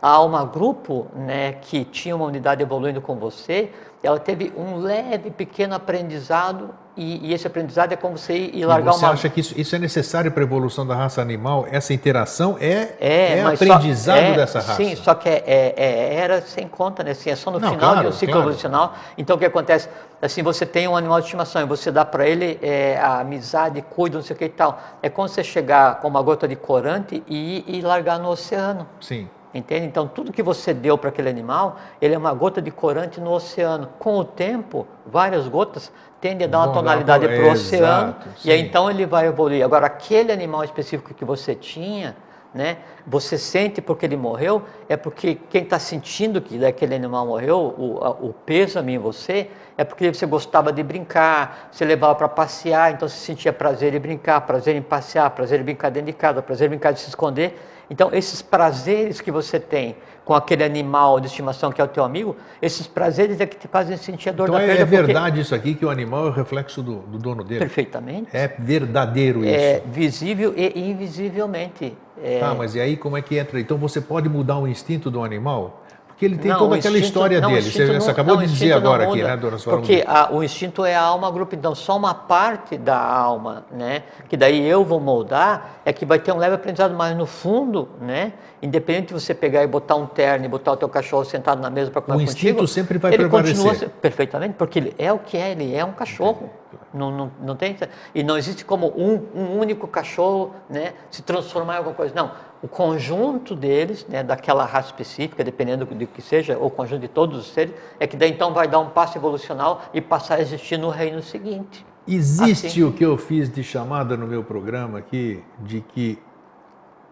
[0.00, 3.72] A Alma Grupo, né, que tinha uma unidade evoluindo com você,
[4.02, 8.92] ela teve um leve, pequeno aprendizado e, e, esse aprendizado é como você ir, largar
[8.92, 9.16] você uma...
[9.16, 11.64] Você acha que isso, isso é necessário para a evolução da raça animal?
[11.70, 14.74] Essa interação é, é, é aprendizado é, dessa raça?
[14.74, 17.12] Sim, só que é, é, é, era sem conta, né?
[17.12, 18.48] Assim, é só no Não, final claro, um ciclo claro.
[18.48, 18.94] evolucional.
[19.16, 19.88] Então, o que acontece?
[20.20, 23.80] Assim, você tem um animal de estimação e você dá para ele é, a amizade,
[23.82, 24.80] cuida, não sei o que e tal.
[25.00, 28.84] É como você chegar com uma gota de corante e, e largar no oceano.
[29.00, 29.28] Sim.
[29.52, 29.86] Entende?
[29.86, 33.32] Então, tudo que você deu para aquele animal, ele é uma gota de corante no
[33.32, 33.88] oceano.
[33.98, 35.90] Com o tempo, várias gotas
[36.20, 39.64] tendem a dar uma tonalidade para o oceano exato, e aí então ele vai evoluir.
[39.64, 42.14] Agora, aquele animal específico que você tinha,
[42.52, 47.74] né, você sente porque ele morreu, é porque quem está sentindo que aquele animal morreu,
[47.78, 52.28] o, a, o peso em você, é porque você gostava de brincar, você levava para
[52.28, 56.12] passear, então você sentia prazer em brincar, prazer em passear, prazer em brincar dentro de
[56.12, 57.56] casa, prazer em brincar de se esconder.
[57.90, 62.04] Então, esses prazeres que você tem com aquele animal de estimação que é o teu
[62.04, 64.82] amigo, esses prazeres é que te fazem sentir a dor então da é perda.
[64.82, 65.40] Então é verdade porque...
[65.40, 67.60] isso aqui, que o animal é o reflexo do, do dono dele?
[67.60, 68.28] Perfeitamente.
[68.36, 69.54] É verdadeiro isso.
[69.54, 71.96] É visível e invisivelmente.
[72.22, 72.40] É...
[72.40, 73.58] Tá, mas e aí como é que entra?
[73.58, 75.82] Então você pode mudar o instinto do animal?
[76.18, 77.70] Porque ele tem não, toda aquela instinto, história não, dele.
[77.70, 79.76] Você, não, você, acabou de dizer agora aqui, né, dona Sora?
[79.76, 84.02] Porque a, o instinto é a alma grupo, então só uma parte da alma, né?
[84.28, 87.88] Que daí eu vou moldar, é que vai ter um leve aprendizado, mas no fundo,
[88.00, 88.32] né?
[88.60, 91.70] Independente de você pegar e botar um terno e botar o teu cachorro sentado na
[91.70, 92.32] mesa para comer contigo.
[92.32, 93.64] O instinto sempre vai ele prevalecer.
[93.64, 96.50] Continua perfeitamente, porque ele é o que é, ele é um cachorro.
[96.92, 97.76] Não, não, não tem,
[98.14, 102.12] e não existe como um, um único cachorro né, se transformar em alguma coisa.
[102.14, 102.32] Não,
[102.62, 107.08] o conjunto deles, né, daquela raça específica, dependendo do que seja, ou o conjunto de
[107.08, 110.40] todos os seres, é que daí então vai dar um passo evolucional e passar a
[110.40, 111.86] existir no reino seguinte.
[112.06, 112.82] Existe assim.
[112.82, 116.18] o que eu fiz de chamada no meu programa aqui, de que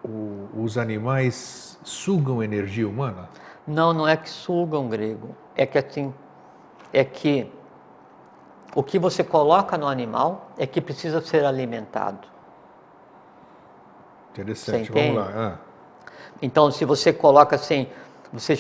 [0.02, 3.28] o, os animais sugam energia humana?
[3.66, 5.36] Não, não é que sugam, grego.
[5.54, 6.12] É que assim,
[6.92, 7.50] é que
[8.74, 12.26] o que você coloca no animal é que precisa ser alimentado.
[14.36, 15.30] Interessante, vamos lá.
[15.34, 15.52] Ah.
[16.42, 17.86] Então, se você coloca assim,
[18.32, 18.54] você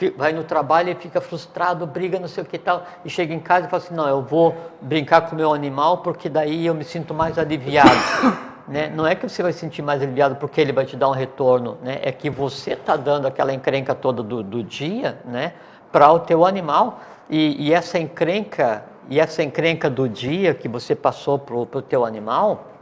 [0.00, 3.34] eh, vai no trabalho e fica frustrado, briga, não sei o que tal, e chega
[3.34, 6.66] em casa e fala assim, não, eu vou brincar com o meu animal porque daí
[6.66, 7.90] eu me sinto mais aliviado.
[8.68, 8.90] né?
[8.94, 11.12] Não é que você vai se sentir mais aliviado porque ele vai te dar um
[11.12, 11.98] retorno, né?
[12.02, 15.54] é que você está dando aquela encrenca toda do, do dia né?
[15.90, 20.94] para o teu animal, e, e, essa encrenca, e essa encrenca do dia que você
[20.94, 22.73] passou para o teu animal,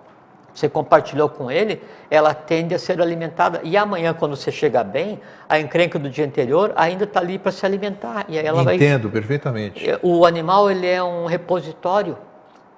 [0.54, 3.60] você compartilhou com ele, ela tende a ser alimentada.
[3.64, 7.52] E amanhã, quando você chegar bem, a encrenca do dia anterior ainda está ali para
[7.52, 8.26] se alimentar.
[8.28, 9.12] E ela Entendo vai...
[9.12, 9.88] perfeitamente.
[9.88, 12.16] É, o animal ele é um repositório.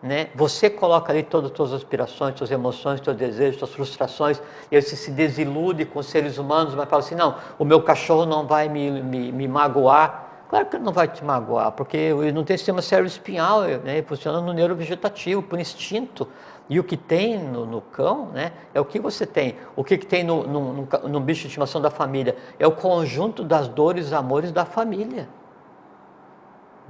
[0.05, 0.29] Né?
[0.35, 4.39] Você coloca ali todas as suas aspirações, suas emoções, seus desejos, suas frustrações,
[4.71, 7.81] e aí você se desilude com os seres humanos, mas fala assim, não, o meu
[7.81, 10.45] cachorro não vai me, me, me magoar.
[10.51, 14.03] Claro que ele não vai te magoar, porque ele não tem sistema cérebro-espinhal, né?
[14.03, 16.29] funciona no neurovegetativo, por instinto.
[16.69, 19.57] E o que tem no, no, cão né, é o que você tem.
[19.77, 22.37] O que, que tem no, no, no, bicho de estimação da família?
[22.59, 25.29] É o conjunto das dores e amores da família.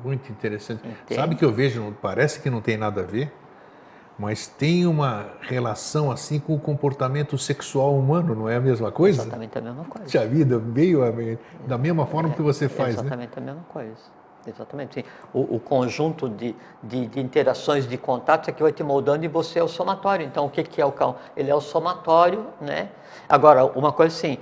[0.03, 0.87] Muito interessante.
[0.87, 1.15] Entende?
[1.15, 3.33] Sabe que eu vejo, parece que não tem nada a ver,
[4.17, 9.23] mas tem uma relação assim com o comportamento sexual humano, não é a mesma coisa?
[9.23, 10.05] Exatamente a mesma coisa.
[10.05, 11.01] Puxa vida, veio
[11.67, 13.01] da mesma forma é, que você faz, né?
[13.01, 13.43] Exatamente né?
[13.43, 14.24] a mesma coisa.
[14.47, 14.95] Exatamente.
[14.95, 15.05] Sim.
[15.33, 19.29] O, o conjunto de, de, de, interações, de contatos é que vai te moldando e
[19.29, 20.27] você é o somatório.
[20.27, 21.17] Então, o que, que é o cão?
[21.37, 22.89] Ele é o somatório, né?
[23.29, 24.39] Agora, uma coisa assim,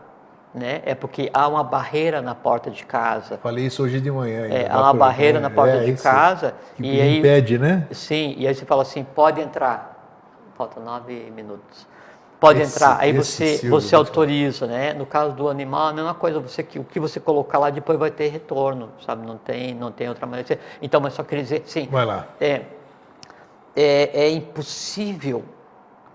[0.54, 0.82] né?
[0.84, 3.38] É porque há uma barreira na porta de casa.
[3.38, 4.46] Falei isso hoje de manhã.
[4.46, 6.54] É, há uma barreira na porta é, de casa.
[6.76, 7.86] Que e aí, impede, né?
[7.90, 9.90] Sim, e aí você fala assim, pode entrar.
[10.54, 11.86] Falta nove minutos
[12.42, 12.96] pode esse, entrar.
[12.98, 14.92] Aí você, você autoriza, né?
[14.92, 18.10] No caso do animal, a mesma coisa, você, o que você colocar lá depois vai
[18.10, 19.24] ter retorno, sabe?
[19.24, 20.58] Não tem, não tem outra maneira.
[20.82, 21.88] Então, mas só queria dizer, sim.
[21.88, 22.26] Vai lá.
[22.40, 22.62] É,
[23.74, 25.44] é, é impossível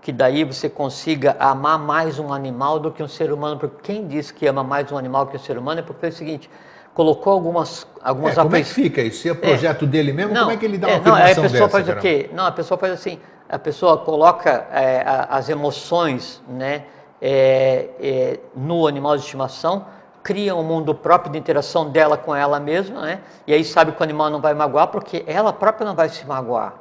[0.00, 4.06] que daí você consiga amar mais um animal do que um ser humano, porque quem
[4.06, 6.48] diz que ama mais um animal que um ser humano é porque é o seguinte,
[6.94, 9.22] colocou algumas algumas é, como é que fica isso?
[9.22, 11.14] Se é projeto é, dele mesmo, não, como é que ele dá uma é, não,
[11.14, 11.98] a pessoa dessa, faz cara?
[11.98, 12.30] o quê?
[12.32, 16.84] Não, a pessoa faz assim, a pessoa coloca é, as emoções né,
[17.20, 19.86] é, é, no animal de estimação,
[20.22, 23.20] cria um mundo próprio de interação dela com ela mesma, né?
[23.46, 26.26] E aí sabe que o animal não vai magoar porque ela própria não vai se
[26.26, 26.74] magoar,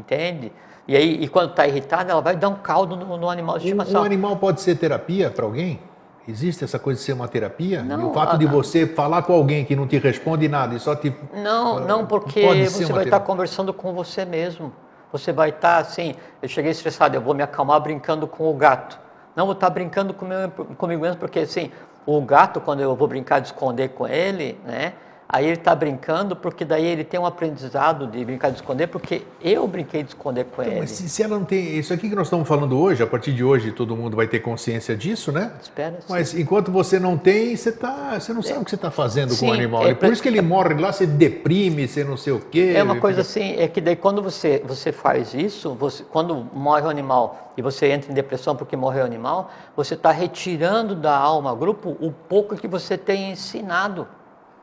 [0.00, 0.52] entende?
[0.86, 3.64] E aí, e quando está irritada, ela vai dar um caldo no, no animal de
[3.64, 4.00] estimação.
[4.00, 5.80] Um, um animal pode ser terapia para alguém?
[6.26, 7.82] Existe essa coisa de ser uma terapia?
[7.82, 10.74] Não, e o fato a, de você falar com alguém que não te responde nada
[10.74, 11.14] e só te.
[11.34, 14.72] Não, não, porque você vai estar conversando com você mesmo.
[15.12, 18.98] Você vai estar assim, eu cheguei estressado, eu vou me acalmar brincando com o gato.
[19.36, 21.70] Não, vou estar brincando comigo mesmo, porque assim,
[22.06, 24.94] o gato, quando eu vou brincar de esconder com ele, né?
[25.28, 29.22] Aí ele está brincando porque daí ele tem um aprendizado de brincar de esconder, porque
[29.40, 30.80] eu brinquei de esconder com então, ele.
[30.82, 31.78] Mas se, se, ela não tem.
[31.78, 34.40] Isso aqui que nós estamos falando hoje, a partir de hoje todo mundo vai ter
[34.40, 35.52] consciência disso, né?
[35.62, 35.98] Espera.
[36.08, 36.42] Mas sim.
[36.42, 38.60] enquanto você não tem, você, tá, você não sabe é.
[38.60, 39.86] o que você está fazendo sim, com o animal.
[39.86, 42.74] É, e por isso que ele morre lá, você deprime, você não sei o quê.
[42.76, 46.82] É uma coisa assim, é que daí quando você, você faz isso, você, quando morre
[46.82, 51.16] o animal e você entra em depressão porque morreu o animal, você está retirando da
[51.16, 54.06] alma grupo o pouco que você tem ensinado.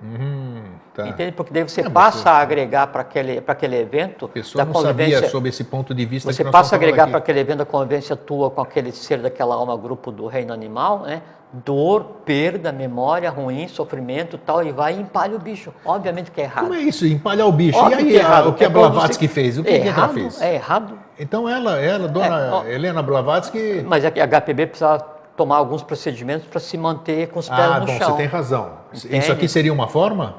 [0.04, 0.64] Uhum,
[0.95, 1.08] tá.
[1.08, 1.32] Entende?
[1.32, 2.30] Porque daí você é, passa você...
[2.30, 4.26] a agregar para aquele, aquele evento.
[4.26, 7.08] A pessoa da não convivência, sabia sobre esse ponto de vista Você passa a agregar
[7.08, 11.02] para aquele evento da convivência tua com aquele ser daquela alma, grupo do reino animal,
[11.02, 11.22] né?
[11.54, 15.72] Dor, perda, memória ruim, sofrimento tal, e vai e empalha o bicho.
[15.86, 16.64] Obviamente que é errado.
[16.64, 17.78] Como é isso, empalhar o bicho?
[17.78, 18.49] Óbvio e aí, que é errado.
[18.49, 19.34] o que é a Blavatsky você...
[19.34, 19.58] fez?
[19.58, 20.41] O que, é que ela fez?
[20.41, 20.97] É errado.
[21.20, 23.84] Então ela, ela, dona é, Helena Blavatsky...
[23.86, 27.80] Mas é a HPB precisava tomar alguns procedimentos para se manter com os pés ah,
[27.80, 28.12] no bom, chão.
[28.12, 28.74] Você tem razão.
[28.94, 29.18] Entende?
[29.18, 30.36] Isso aqui seria uma forma?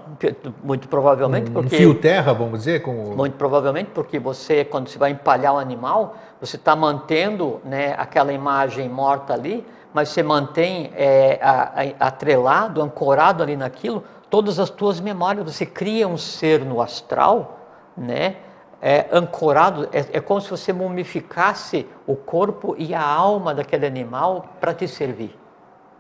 [0.63, 1.75] Muito provavelmente um, porque...
[1.75, 2.83] Um fio terra, vamos dizer?
[2.83, 2.93] Com...
[2.93, 8.33] Muito provavelmente porque você, quando você vai empalhar o animal, você está mantendo né, aquela
[8.33, 14.71] imagem morta ali, mas você mantém é, a, a, atrelado, ancorado ali naquilo, todas as
[14.71, 15.45] tuas memórias.
[15.53, 17.59] Você cria um ser no astral,
[17.97, 18.37] né?
[18.83, 24.57] É, ancorado, é, é como se você mumificasse o corpo e a alma daquele animal
[24.61, 25.39] para te servir.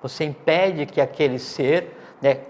[0.03, 2.41] Você impede que aquele ser né,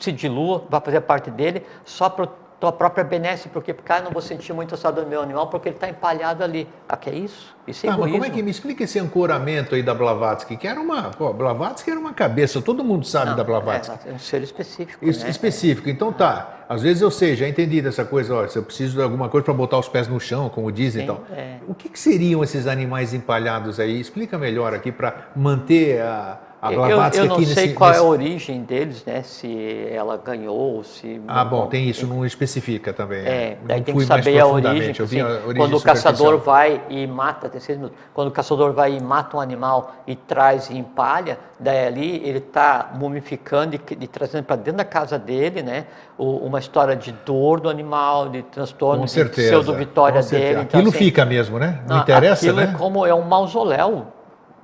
[0.00, 2.30] se dilua, vá fazer parte dele, só para
[2.60, 5.76] tua própria benesse, porque, cara, não vou sentir muito a do meu animal porque ele
[5.76, 6.68] está empalhado ali.
[6.88, 7.54] Ah, que é isso?
[7.66, 10.56] Isso é ah, mas como é que me explica esse ancoramento aí da Blavatsky?
[10.56, 11.10] Que era uma.
[11.10, 14.08] Pô, Blavatsky era uma cabeça, todo mundo sabe não, da Blavatsky.
[14.08, 15.04] É, é um ser específico.
[15.04, 15.10] Né?
[15.10, 15.88] Específico.
[15.88, 16.64] Então tá.
[16.68, 19.44] Às vezes eu sei, já entendi dessa coisa, ó, se eu preciso de alguma coisa
[19.44, 21.24] para botar os pés no chão, como dizem Sim, então.
[21.34, 21.56] É.
[21.66, 23.98] O que, que seriam esses animais empalhados aí?
[23.98, 28.02] Explica melhor aqui para manter a a Blavatsky eu, eu não sei nesse, qual nesse...
[28.02, 29.22] é a origem deles, né?
[29.22, 31.20] Se ela ganhou, se.
[31.28, 33.24] Ah, bom, tem isso, não especifica também.
[33.24, 34.90] É, daí tem que saber a origem.
[34.90, 38.72] Assim, a origem quando o caçador vai e mata, tem seis minutos, quando o caçador
[38.72, 43.80] vai e mata um animal e traz e empalha, daí ali ele está mumificando e,
[44.00, 45.86] e trazendo para dentro da casa dele, né?
[46.18, 50.62] O, uma história de dor do animal, de transtorno, com de pseudo-vitória dele.
[50.62, 51.82] Então, aquilo assim, fica mesmo, né?
[51.86, 52.72] Não, não interessa, aquilo né?
[52.74, 54.17] é como é um mausoléu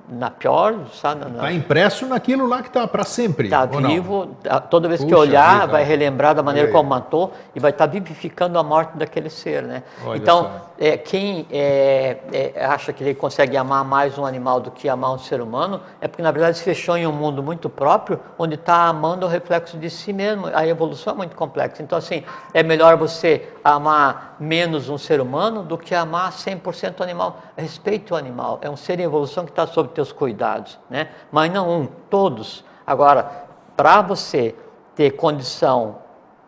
[0.07, 1.25] na pior, sabe?
[1.25, 3.47] Está impresso naquilo lá que está para sempre.
[3.47, 4.61] Está vivo, não?
[4.61, 5.67] toda vez Puxa que olhar, vida.
[5.67, 9.63] vai relembrar da maneira como matou e vai estar tá vivificando a morte daquele ser,
[9.63, 9.83] né?
[10.05, 14.71] Olha então, é, quem é, é, acha que ele consegue amar mais um animal do
[14.71, 17.69] que amar um ser humano, é porque na verdade se fechou em um mundo muito
[17.69, 20.47] próprio, onde está amando o reflexo de si mesmo.
[20.53, 21.81] A evolução é muito complexa.
[21.81, 27.03] Então, assim, é melhor você amar menos um ser humano do que amar 100% o
[27.03, 27.41] animal.
[27.57, 31.09] Respeite o animal, é um ser em evolução que está sob teus cuidados, né?
[31.31, 32.65] Mas não um, todos.
[32.85, 33.45] Agora,
[33.77, 34.55] para você
[34.95, 35.99] ter condição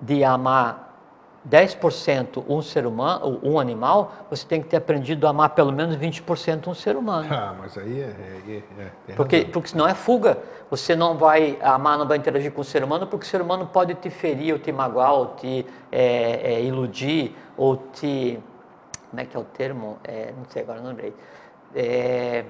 [0.01, 0.87] de amar
[1.49, 5.95] 10% um ser humano, um animal, você tem que ter aprendido a amar pelo menos
[5.95, 7.27] 20% um ser humano.
[7.31, 8.03] Ah, mas aí é.
[8.03, 10.37] é, é, é porque, porque senão é fuga.
[10.69, 13.65] Você não vai amar, não vai interagir com o ser humano, porque o ser humano
[13.67, 18.39] pode te ferir, ou te magoar, ou te é, é iludir, ou te.
[19.09, 19.97] Como é que é o termo?
[20.03, 21.13] É, não sei agora, não lembrei.
[21.75, 22.45] É,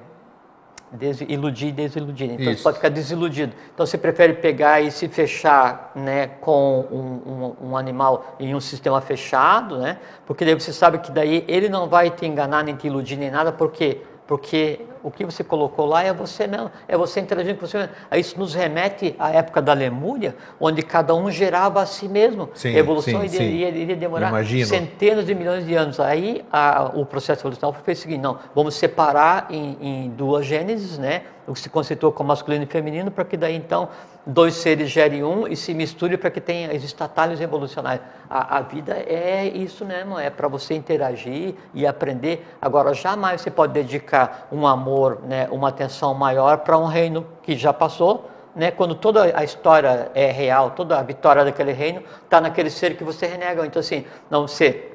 [0.90, 2.32] Desiludir e desiludir.
[2.32, 2.60] Então Isso.
[2.60, 3.54] você pode ficar desiludido.
[3.74, 8.62] Então você prefere pegar e se fechar né, com um, um, um, animal em um
[8.62, 9.98] sistema fechado, né?
[10.26, 13.30] Porque daí você sabe que daí ele não vai te enganar, nem te iludir, nem
[13.30, 17.66] nada, porque porque o que você colocou lá é você mesmo, é você interagindo com
[17.66, 17.94] você mesmo.
[18.16, 22.50] Isso nos remete à época da Lemúria, onde cada um gerava a si mesmo.
[22.54, 24.66] Sim, a evolução sim, iria, iria, demorar Imagino.
[24.66, 26.00] centenas de milhões de anos.
[26.00, 30.98] Aí a, o processo evolucional foi o seguinte, não, vamos separar em, em duas gêneses,
[30.98, 31.24] né?
[31.48, 33.88] o que se conceitou como masculino e feminino, para que daí então
[34.26, 38.06] dois seres gerem um e se misture para que tenha existam atalhos evolucionários.
[38.30, 42.46] A, a, vida é isso mesmo, é para você interagir e aprender.
[42.62, 44.87] Agora, jamais você pode dedicar um amor,
[45.24, 50.12] né, uma atenção maior para um reino que já passou, né, quando toda a história
[50.16, 53.66] é real, toda a vitória daquele reino está naquele ser que você renega.
[53.66, 54.92] Então, assim, não você,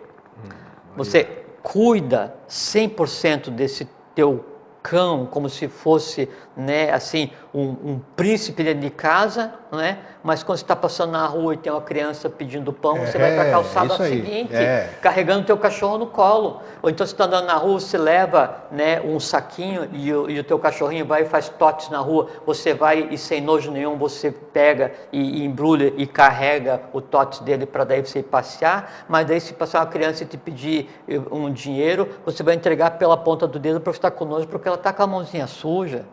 [0.97, 1.25] você
[1.63, 4.45] cuida 100% desse teu
[4.83, 9.99] cão, como se fosse, né, assim, um, um príncipe dentro de casa, né?
[10.23, 13.19] mas quando você está passando na rua e tem uma criança pedindo pão, é, você
[13.19, 14.91] vai para a calçada seguinte, é.
[15.01, 16.61] carregando o teu cachorro no colo.
[16.83, 20.39] Ou então você está andando na rua, você leva né, um saquinho e o, e
[20.39, 23.97] o teu cachorrinho vai e faz totes na rua, você vai e sem nojo nenhum
[23.97, 29.05] você pega e, e embrulha e carrega o totes dele para daí você ir passear,
[29.09, 32.93] mas daí se passar uma criança e te pedir eh, um dinheiro, você vai entregar
[32.93, 36.05] pela ponta do dedo para estar com nojo, porque ela está com a mãozinha suja.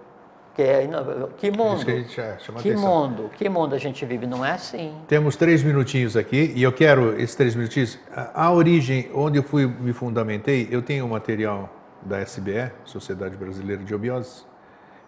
[0.59, 0.89] Que, é,
[1.37, 1.85] que mundo?
[1.85, 3.31] Que, que mundo?
[3.37, 4.27] Que mundo a gente vive?
[4.27, 4.93] Não é assim.
[5.07, 7.97] Temos três minutinhos aqui e eu quero esses três minutinhos.
[8.13, 13.37] A, a origem, onde eu fui me fundamentei, eu tenho um material da SBE, Sociedade
[13.37, 14.43] Brasileira de Obiose,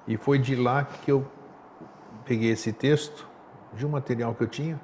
[0.08, 1.28] e foi de lá que eu
[2.24, 3.28] peguei esse texto
[3.74, 4.80] de um material que eu tinha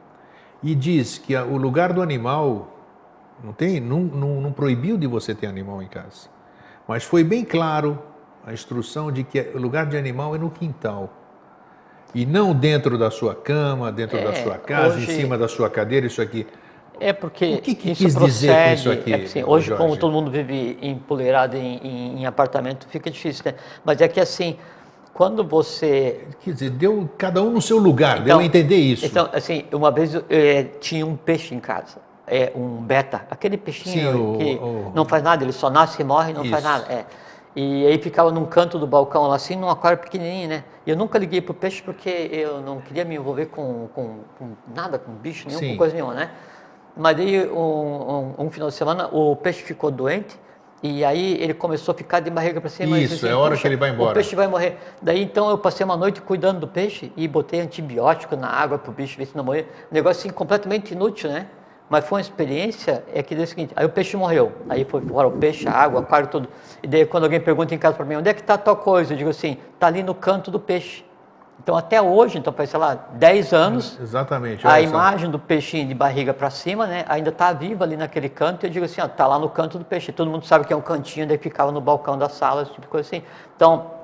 [0.62, 2.78] e diz que a, o lugar do animal
[3.42, 6.28] não tem, não, não, não proibiu de você ter animal em casa,
[6.86, 7.98] mas foi bem claro
[8.48, 11.10] a instrução de que o lugar de animal é no quintal.
[12.16, 15.50] E não dentro da sua cama, dentro é, da sua casa, hoje, em cima da
[15.50, 16.48] sua cadeira, isso aqui.
[16.98, 19.14] É porque o que, que isso quis dizer com isso aqui?
[19.14, 19.84] É assim, hoje, Jorge?
[19.84, 23.56] como todo mundo vive empoleirado em, em, em, apartamento, fica difícil, né?
[23.84, 24.58] Mas é que assim,
[25.14, 26.26] quando você.
[26.40, 29.06] Quer dizer, deu cada um no seu lugar, então, deu a entender isso.
[29.06, 33.58] Então, assim, uma vez eu, é, tinha um peixe em casa, é um beta, aquele
[33.58, 34.92] peixinho Sim, que o, o...
[34.96, 36.52] não faz nada, ele só nasce e morre e não isso.
[36.52, 36.86] faz nada.
[36.90, 37.06] É.
[37.60, 40.64] E aí ficava num canto do balcão lá assim, num aquário pequenininho, né?
[40.86, 44.52] E eu nunca liguei pro peixe porque eu não queria me envolver com, com, com
[44.76, 45.72] nada, com bicho nenhum, Sim.
[45.72, 46.30] com coisa nenhuma, né?
[46.96, 50.40] Mas aí um, um, um, final de semana o peixe ficou doente
[50.84, 53.00] e aí ele começou a ficar de barriga para cima.
[53.00, 54.12] Isso, assim, é a hora que ele vai embora.
[54.12, 54.78] O peixe vai morrer.
[55.02, 58.92] Daí então eu passei uma noite cuidando do peixe e botei antibiótico na água pro
[58.92, 59.68] bicho ver se não morrer.
[59.92, 61.48] Um negócio assim completamente inútil, né?
[61.90, 65.02] Mas foi uma experiência, é que deu o seguinte, aí o peixe morreu, aí foi
[65.02, 66.50] fora o peixe, a água, o aquário, tudo.
[66.84, 69.14] E daí quando alguém pergunta em casa para mim, onde é que está tal coisa?
[69.14, 71.06] Eu digo assim, está ali no canto do peixe.
[71.64, 75.94] Então até hoje, então faz, sei lá, 10 anos, Exatamente, a imagem do peixinho de
[75.94, 79.26] barriga para cima, né, ainda está viva ali naquele canto, e eu digo assim, está
[79.26, 80.12] lá no canto do peixe.
[80.12, 82.82] Todo mundo sabe que é um cantinho, daí ficava no balcão da sala, esse tipo
[82.82, 83.24] de coisa assim.
[83.56, 83.98] Então,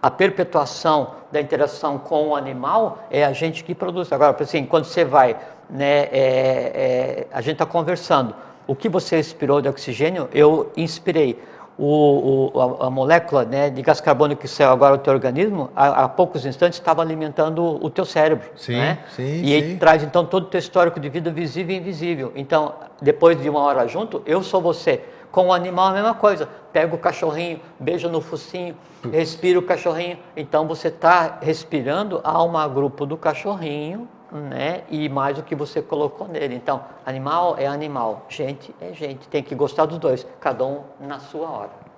[0.00, 4.12] a perpetuação da interação com o animal é a gente que produz.
[4.12, 5.36] Agora, assim, quando você vai
[5.70, 8.34] né, é, é, a gente está conversando.
[8.66, 11.40] O que você inspirou de oxigênio, eu inspirei.
[11.80, 15.70] O, o, a, a, molécula né, de gás carbônico que saiu agora do teu organismo,
[15.76, 18.48] há, há poucos instantes estava alimentando o teu cérebro.
[18.56, 18.98] Sim, né?
[19.14, 19.50] sim, e sim.
[19.50, 22.32] ele traz então todo o teu histórico de vida visível e invisível.
[22.34, 25.04] Então, depois de uma hora junto, eu sou você.
[25.30, 26.48] Com o animal a mesma coisa.
[26.72, 28.74] Pega o cachorrinho, beija no focinho,
[29.12, 30.18] respira o cachorrinho.
[30.36, 34.82] Então você está respirando a alma grupo do cachorrinho né?
[34.90, 36.54] E mais o que você colocou nele.
[36.54, 39.28] Então, animal é animal, gente é gente.
[39.28, 41.88] Tem que gostar dos dois, cada um na sua hora.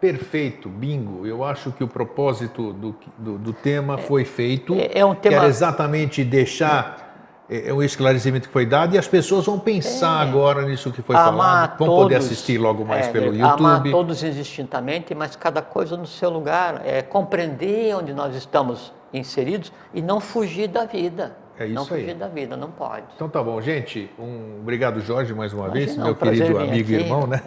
[0.00, 1.26] Perfeito, bingo.
[1.26, 4.74] Eu acho que o propósito do, do, do tema é, foi feito.
[4.74, 5.36] É, é um tema.
[5.36, 7.12] Quero exatamente deixar
[7.52, 10.28] é, é um esclarecimento que foi dado e as pessoas vão pensar é.
[10.28, 13.60] agora nisso que foi amar falado, vão todos, poder assistir logo mais é, pelo YouTube.
[13.60, 19.70] Amar todos indistintamente, mas cada coisa no seu lugar, é compreender onde nós estamos inseridos
[19.92, 21.36] e não fugir da vida.
[21.62, 22.14] É isso não fugir aí.
[22.14, 23.06] da vida, não pode.
[23.14, 24.10] Então tá bom, gente.
[24.18, 27.40] Um obrigado, Jorge, mais uma Imagina, vez, é meu um querido amigo e irmão, né?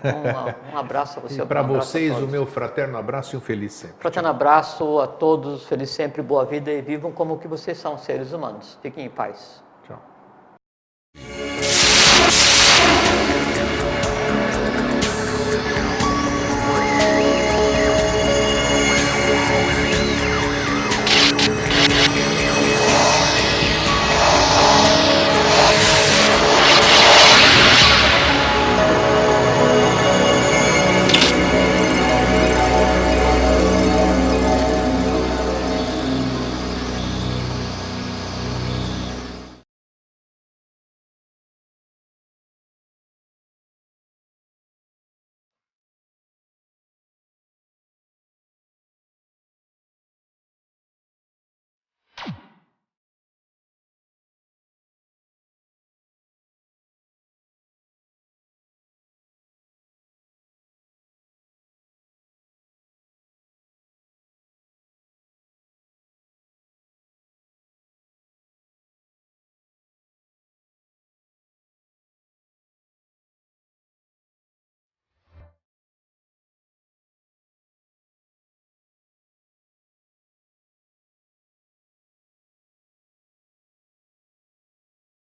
[0.71, 1.45] Um, um abraço para você.
[1.45, 3.97] Para um vocês, o meu fraterno abraço e um feliz sempre.
[3.99, 8.31] Fraterno abraço a todos, feliz sempre, boa vida e vivam como que vocês são, seres
[8.31, 8.79] humanos.
[8.81, 9.61] Fiquem em paz.
[9.85, 10.01] Tchau.